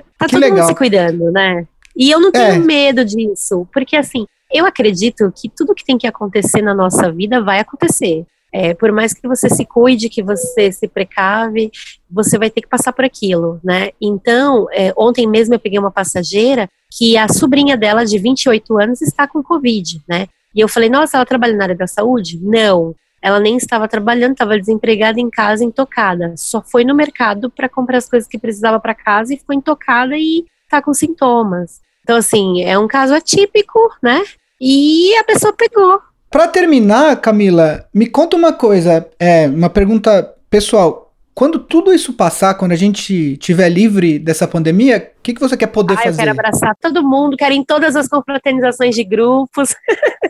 tá 0.18 0.26
que 0.26 0.32
todo 0.32 0.40
legal. 0.40 0.58
mundo 0.58 0.68
se 0.68 0.74
cuidando, 0.74 1.30
né? 1.30 1.66
E 1.96 2.10
eu 2.10 2.20
não 2.20 2.30
tenho 2.30 2.54
é. 2.54 2.58
medo 2.58 3.04
disso, 3.04 3.66
porque 3.72 3.96
assim, 3.96 4.26
eu 4.52 4.66
acredito 4.66 5.32
que 5.34 5.48
tudo 5.48 5.74
que 5.74 5.84
tem 5.84 5.98
que 5.98 6.06
acontecer 6.06 6.62
na 6.62 6.74
nossa 6.74 7.10
vida 7.10 7.42
vai 7.42 7.58
acontecer. 7.58 8.26
É, 8.52 8.72
por 8.72 8.90
mais 8.92 9.12
que 9.12 9.26
você 9.26 9.50
se 9.50 9.66
cuide, 9.66 10.08
que 10.08 10.22
você 10.22 10.70
se 10.72 10.86
precave, 10.88 11.70
você 12.10 12.38
vai 12.38 12.48
ter 12.48 12.62
que 12.62 12.68
passar 12.68 12.92
por 12.92 13.04
aquilo, 13.04 13.60
né? 13.62 13.90
Então, 14.00 14.66
é, 14.72 14.94
ontem 14.96 15.26
mesmo 15.26 15.54
eu 15.54 15.58
peguei 15.58 15.78
uma 15.78 15.90
passageira 15.90 16.68
que 16.96 17.16
a 17.16 17.28
sobrinha 17.28 17.76
dela, 17.76 18.04
de 18.04 18.18
28 18.18 18.78
anos, 18.78 19.02
está 19.02 19.26
com 19.26 19.42
Covid, 19.42 20.00
né? 20.08 20.28
E 20.54 20.60
eu 20.60 20.68
falei, 20.68 20.88
nossa, 20.88 21.18
ela 21.18 21.26
trabalha 21.26 21.54
na 21.54 21.64
área 21.64 21.76
da 21.76 21.86
saúde? 21.86 22.38
Não. 22.40 22.94
Ela 23.22 23.40
nem 23.40 23.56
estava 23.56 23.88
trabalhando, 23.88 24.32
estava 24.32 24.58
desempregada 24.58 25.20
em 25.20 25.30
casa, 25.30 25.64
intocada. 25.64 26.34
Só 26.36 26.62
foi 26.62 26.84
no 26.84 26.94
mercado 26.94 27.50
para 27.50 27.68
comprar 27.68 27.98
as 27.98 28.08
coisas 28.08 28.28
que 28.28 28.38
precisava 28.38 28.78
para 28.78 28.94
casa 28.94 29.34
e 29.34 29.38
ficou 29.38 29.54
intocada 29.54 30.16
e 30.16 30.44
está 30.64 30.82
com 30.82 30.92
sintomas. 30.92 31.80
Então, 32.02 32.16
assim, 32.16 32.62
é 32.62 32.78
um 32.78 32.86
caso 32.86 33.14
atípico, 33.14 33.78
né? 34.02 34.22
E 34.60 35.14
a 35.16 35.24
pessoa 35.24 35.52
pegou. 35.52 36.00
Para 36.30 36.48
terminar, 36.48 37.20
Camila, 37.20 37.86
me 37.92 38.06
conta 38.06 38.36
uma 38.36 38.52
coisa, 38.52 39.08
é 39.18 39.48
uma 39.48 39.70
pergunta 39.70 40.34
pessoal. 40.50 41.05
Quando 41.36 41.58
tudo 41.58 41.92
isso 41.92 42.14
passar, 42.14 42.54
quando 42.54 42.72
a 42.72 42.76
gente 42.76 43.36
tiver 43.36 43.68
livre 43.68 44.18
dessa 44.18 44.48
pandemia, 44.48 45.12
o 45.18 45.22
que, 45.22 45.34
que 45.34 45.40
você 45.40 45.54
quer 45.54 45.66
poder 45.66 45.92
ah, 45.92 45.98
fazer? 45.98 46.08
Eu 46.08 46.16
quero 46.16 46.30
abraçar 46.30 46.74
todo 46.80 47.06
mundo, 47.06 47.36
quero 47.36 47.52
ir 47.52 47.58
em 47.58 47.62
todas 47.62 47.94
as 47.94 48.08
confraternizações 48.08 48.94
de 48.94 49.04
grupos. 49.04 49.76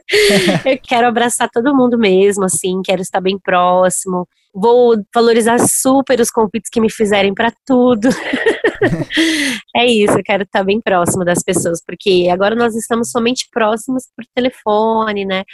eu 0.67 0.77
quero 0.83 1.07
abraçar 1.07 1.49
todo 1.49 1.77
mundo 1.77 1.97
mesmo, 1.97 2.43
assim, 2.43 2.83
quero 2.85 3.01
estar 3.03 3.21
bem 3.21 3.39
próximo. 3.39 4.27
Vou 4.53 4.97
valorizar 5.15 5.61
super 5.61 6.21
os 6.21 6.29
convites 6.29 6.69
que 6.69 6.81
me 6.81 6.91
fizerem 6.91 7.33
para 7.33 7.53
tudo. 7.65 8.09
é 9.77 9.87
isso, 9.87 10.19
eu 10.19 10.25
quero 10.25 10.43
estar 10.43 10.65
bem 10.65 10.81
próximo 10.81 11.25
das 11.25 11.41
pessoas, 11.41 11.81
porque 11.87 12.27
agora 12.33 12.57
nós 12.57 12.75
estamos 12.75 13.13
somente 13.13 13.47
próximos 13.53 14.09
por 14.17 14.25
telefone, 14.35 15.25
né? 15.25 15.45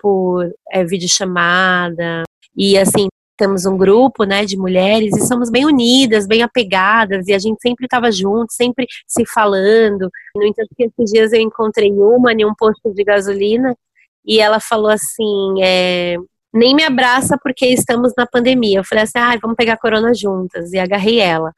Por 0.00 0.50
é, 0.72 0.84
videochamada. 0.84 2.24
E 2.56 2.76
assim, 2.76 3.06
temos 3.36 3.66
um 3.66 3.76
grupo, 3.76 4.24
né, 4.24 4.44
de 4.44 4.56
mulheres 4.56 5.16
e 5.16 5.26
somos 5.26 5.50
bem 5.50 5.64
unidas, 5.64 6.26
bem 6.26 6.42
apegadas 6.42 7.28
e 7.28 7.34
a 7.34 7.38
gente 7.38 7.60
sempre 7.60 7.86
estava 7.86 8.10
junto, 8.10 8.52
sempre 8.52 8.86
se 9.06 9.24
falando. 9.26 10.10
No 10.34 10.44
entanto, 10.44 10.70
esses 10.78 11.12
dias 11.12 11.32
eu 11.32 11.40
encontrei 11.40 11.92
uma 11.92 12.32
em 12.32 12.44
um 12.44 12.54
posto 12.54 12.92
de 12.92 13.04
gasolina 13.04 13.76
e 14.24 14.40
ela 14.40 14.58
falou 14.58 14.90
assim, 14.90 15.62
é, 15.62 16.16
nem 16.52 16.74
me 16.74 16.82
abraça 16.82 17.38
porque 17.42 17.66
estamos 17.66 18.12
na 18.16 18.26
pandemia. 18.26 18.80
Eu 18.80 18.84
falei 18.84 19.04
assim, 19.04 19.18
ah, 19.18 19.38
vamos 19.40 19.56
pegar 19.56 19.76
corona 19.76 20.12
juntas 20.14 20.72
e 20.72 20.78
agarrei 20.78 21.20
ela. 21.20 21.52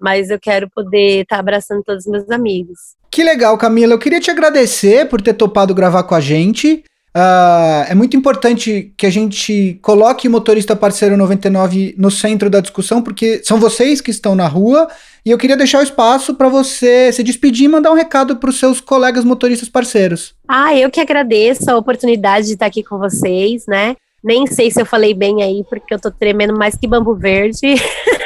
Mas 0.00 0.30
eu 0.30 0.38
quero 0.38 0.68
poder 0.70 1.22
estar 1.22 1.36
tá 1.36 1.40
abraçando 1.40 1.82
todos 1.82 2.06
os 2.06 2.10
meus 2.10 2.30
amigos. 2.30 2.78
Que 3.10 3.24
legal, 3.24 3.56
Camila. 3.58 3.94
Eu 3.94 3.98
queria 3.98 4.20
te 4.20 4.30
agradecer 4.30 5.08
por 5.08 5.20
ter 5.22 5.34
topado 5.34 5.74
gravar 5.74 6.04
com 6.04 6.14
a 6.14 6.20
gente. 6.20 6.84
Uh, 7.16 7.88
é 7.88 7.94
muito 7.94 8.14
importante 8.14 8.92
que 8.94 9.06
a 9.06 9.10
gente 9.10 9.78
coloque 9.80 10.28
o 10.28 10.30
motorista 10.30 10.76
parceiro 10.76 11.16
99 11.16 11.94
no 11.96 12.10
centro 12.10 12.50
da 12.50 12.60
discussão, 12.60 13.00
porque 13.00 13.40
são 13.42 13.58
vocês 13.58 14.02
que 14.02 14.10
estão 14.10 14.34
na 14.34 14.46
rua 14.46 14.86
e 15.24 15.30
eu 15.30 15.38
queria 15.38 15.56
deixar 15.56 15.78
o 15.78 15.82
espaço 15.82 16.34
para 16.34 16.50
você 16.50 17.10
se 17.10 17.22
despedir 17.22 17.64
e 17.64 17.68
mandar 17.68 17.90
um 17.90 17.94
recado 17.94 18.36
para 18.36 18.50
os 18.50 18.58
seus 18.58 18.82
colegas 18.82 19.24
motoristas 19.24 19.66
parceiros. 19.66 20.34
Ah, 20.46 20.76
eu 20.76 20.90
que 20.90 21.00
agradeço 21.00 21.70
a 21.70 21.78
oportunidade 21.78 22.48
de 22.48 22.52
estar 22.52 22.66
aqui 22.66 22.82
com 22.82 22.98
vocês, 22.98 23.64
né? 23.66 23.96
Nem 24.22 24.46
sei 24.46 24.70
se 24.70 24.78
eu 24.78 24.84
falei 24.84 25.14
bem 25.14 25.42
aí, 25.42 25.64
porque 25.70 25.94
eu 25.94 25.98
tô 25.98 26.10
tremendo 26.10 26.54
mais 26.54 26.76
que 26.76 26.86
bambu 26.86 27.14
verde. 27.14 27.76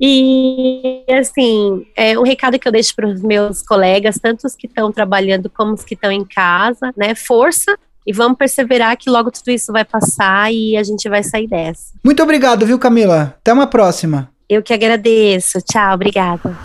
e, 0.00 1.04
assim, 1.10 1.86
é 1.96 2.18
um 2.18 2.22
recado 2.22 2.58
que 2.58 2.66
eu 2.66 2.72
deixo 2.72 2.94
para 2.94 3.08
os 3.08 3.22
meus 3.22 3.62
colegas, 3.62 4.18
tanto 4.20 4.46
os 4.46 4.54
que 4.54 4.66
estão 4.66 4.92
trabalhando 4.92 5.50
como 5.50 5.72
os 5.72 5.84
que 5.84 5.94
estão 5.94 6.10
em 6.10 6.24
casa, 6.24 6.92
né? 6.96 7.14
Força 7.14 7.76
e 8.06 8.12
vamos 8.12 8.38
perseverar 8.38 8.96
que 8.96 9.10
logo 9.10 9.30
tudo 9.30 9.50
isso 9.50 9.72
vai 9.72 9.84
passar 9.84 10.52
e 10.52 10.76
a 10.76 10.82
gente 10.82 11.08
vai 11.08 11.22
sair 11.22 11.48
dessa. 11.48 11.92
Muito 12.04 12.22
obrigado, 12.22 12.64
viu, 12.64 12.78
Camila? 12.78 13.34
Até 13.40 13.52
uma 13.52 13.66
próxima. 13.66 14.30
Eu 14.48 14.62
que 14.62 14.72
agradeço. 14.72 15.60
Tchau, 15.60 15.94
obrigada. 15.94 16.56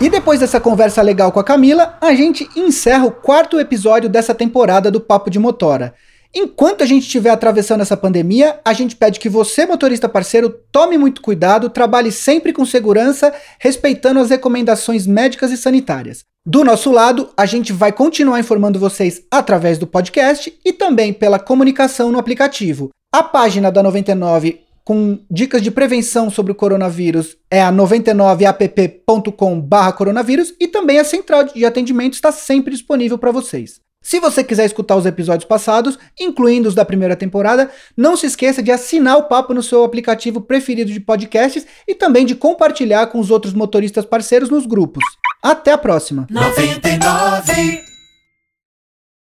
E 0.00 0.08
depois 0.08 0.40
dessa 0.40 0.58
conversa 0.58 1.02
legal 1.02 1.30
com 1.30 1.38
a 1.38 1.44
Camila, 1.44 1.96
a 2.00 2.14
gente 2.14 2.48
encerra 2.56 3.04
o 3.04 3.12
quarto 3.12 3.60
episódio 3.60 4.08
dessa 4.08 4.34
temporada 4.34 4.90
do 4.90 5.00
Papo 5.00 5.30
de 5.30 5.38
Motora. 5.38 5.94
Enquanto 6.36 6.82
a 6.82 6.86
gente 6.86 7.04
estiver 7.04 7.30
atravessando 7.30 7.82
essa 7.82 7.96
pandemia, 7.96 8.58
a 8.64 8.72
gente 8.72 8.96
pede 8.96 9.20
que 9.20 9.28
você, 9.28 9.64
motorista 9.64 10.08
parceiro, 10.08 10.50
tome 10.72 10.98
muito 10.98 11.22
cuidado, 11.22 11.70
trabalhe 11.70 12.10
sempre 12.10 12.52
com 12.52 12.66
segurança, 12.66 13.32
respeitando 13.60 14.18
as 14.18 14.30
recomendações 14.30 15.06
médicas 15.06 15.52
e 15.52 15.56
sanitárias. 15.56 16.24
Do 16.44 16.64
nosso 16.64 16.90
lado, 16.90 17.30
a 17.36 17.46
gente 17.46 17.72
vai 17.72 17.92
continuar 17.92 18.40
informando 18.40 18.80
vocês 18.80 19.22
através 19.30 19.78
do 19.78 19.86
podcast 19.86 20.52
e 20.64 20.72
também 20.72 21.12
pela 21.12 21.38
comunicação 21.38 22.10
no 22.10 22.18
aplicativo. 22.18 22.90
A 23.14 23.22
página 23.22 23.70
da 23.70 23.82
99 23.82 24.64
com 24.84 25.18
dicas 25.30 25.62
de 25.62 25.70
prevenção 25.70 26.28
sobre 26.28 26.52
o 26.52 26.54
coronavírus 26.54 27.38
é 27.50 27.62
a 27.62 27.72
99app.com/coronavírus 27.72 30.52
e 30.60 30.68
também 30.68 30.98
a 30.98 31.04
central 31.04 31.44
de 31.44 31.64
atendimento 31.64 32.12
está 32.12 32.30
sempre 32.30 32.72
disponível 32.72 33.16
para 33.16 33.32
vocês. 33.32 33.80
Se 34.04 34.20
você 34.20 34.44
quiser 34.44 34.66
escutar 34.66 34.96
os 34.96 35.06
episódios 35.06 35.48
passados, 35.48 35.98
incluindo 36.20 36.68
os 36.68 36.74
da 36.74 36.84
primeira 36.84 37.16
temporada, 37.16 37.70
não 37.96 38.18
se 38.18 38.26
esqueça 38.26 38.62
de 38.62 38.70
assinar 38.70 39.16
o 39.16 39.24
papo 39.24 39.54
no 39.54 39.62
seu 39.62 39.82
aplicativo 39.82 40.42
preferido 40.42 40.92
de 40.92 41.00
podcasts 41.00 41.66
e 41.88 41.94
também 41.94 42.26
de 42.26 42.34
compartilhar 42.34 43.06
com 43.06 43.18
os 43.18 43.30
outros 43.30 43.54
motoristas 43.54 44.04
parceiros 44.04 44.50
nos 44.50 44.66
grupos. 44.66 45.02
Até 45.42 45.72
a 45.72 45.78
próxima! 45.78 46.26
99 46.30 47.93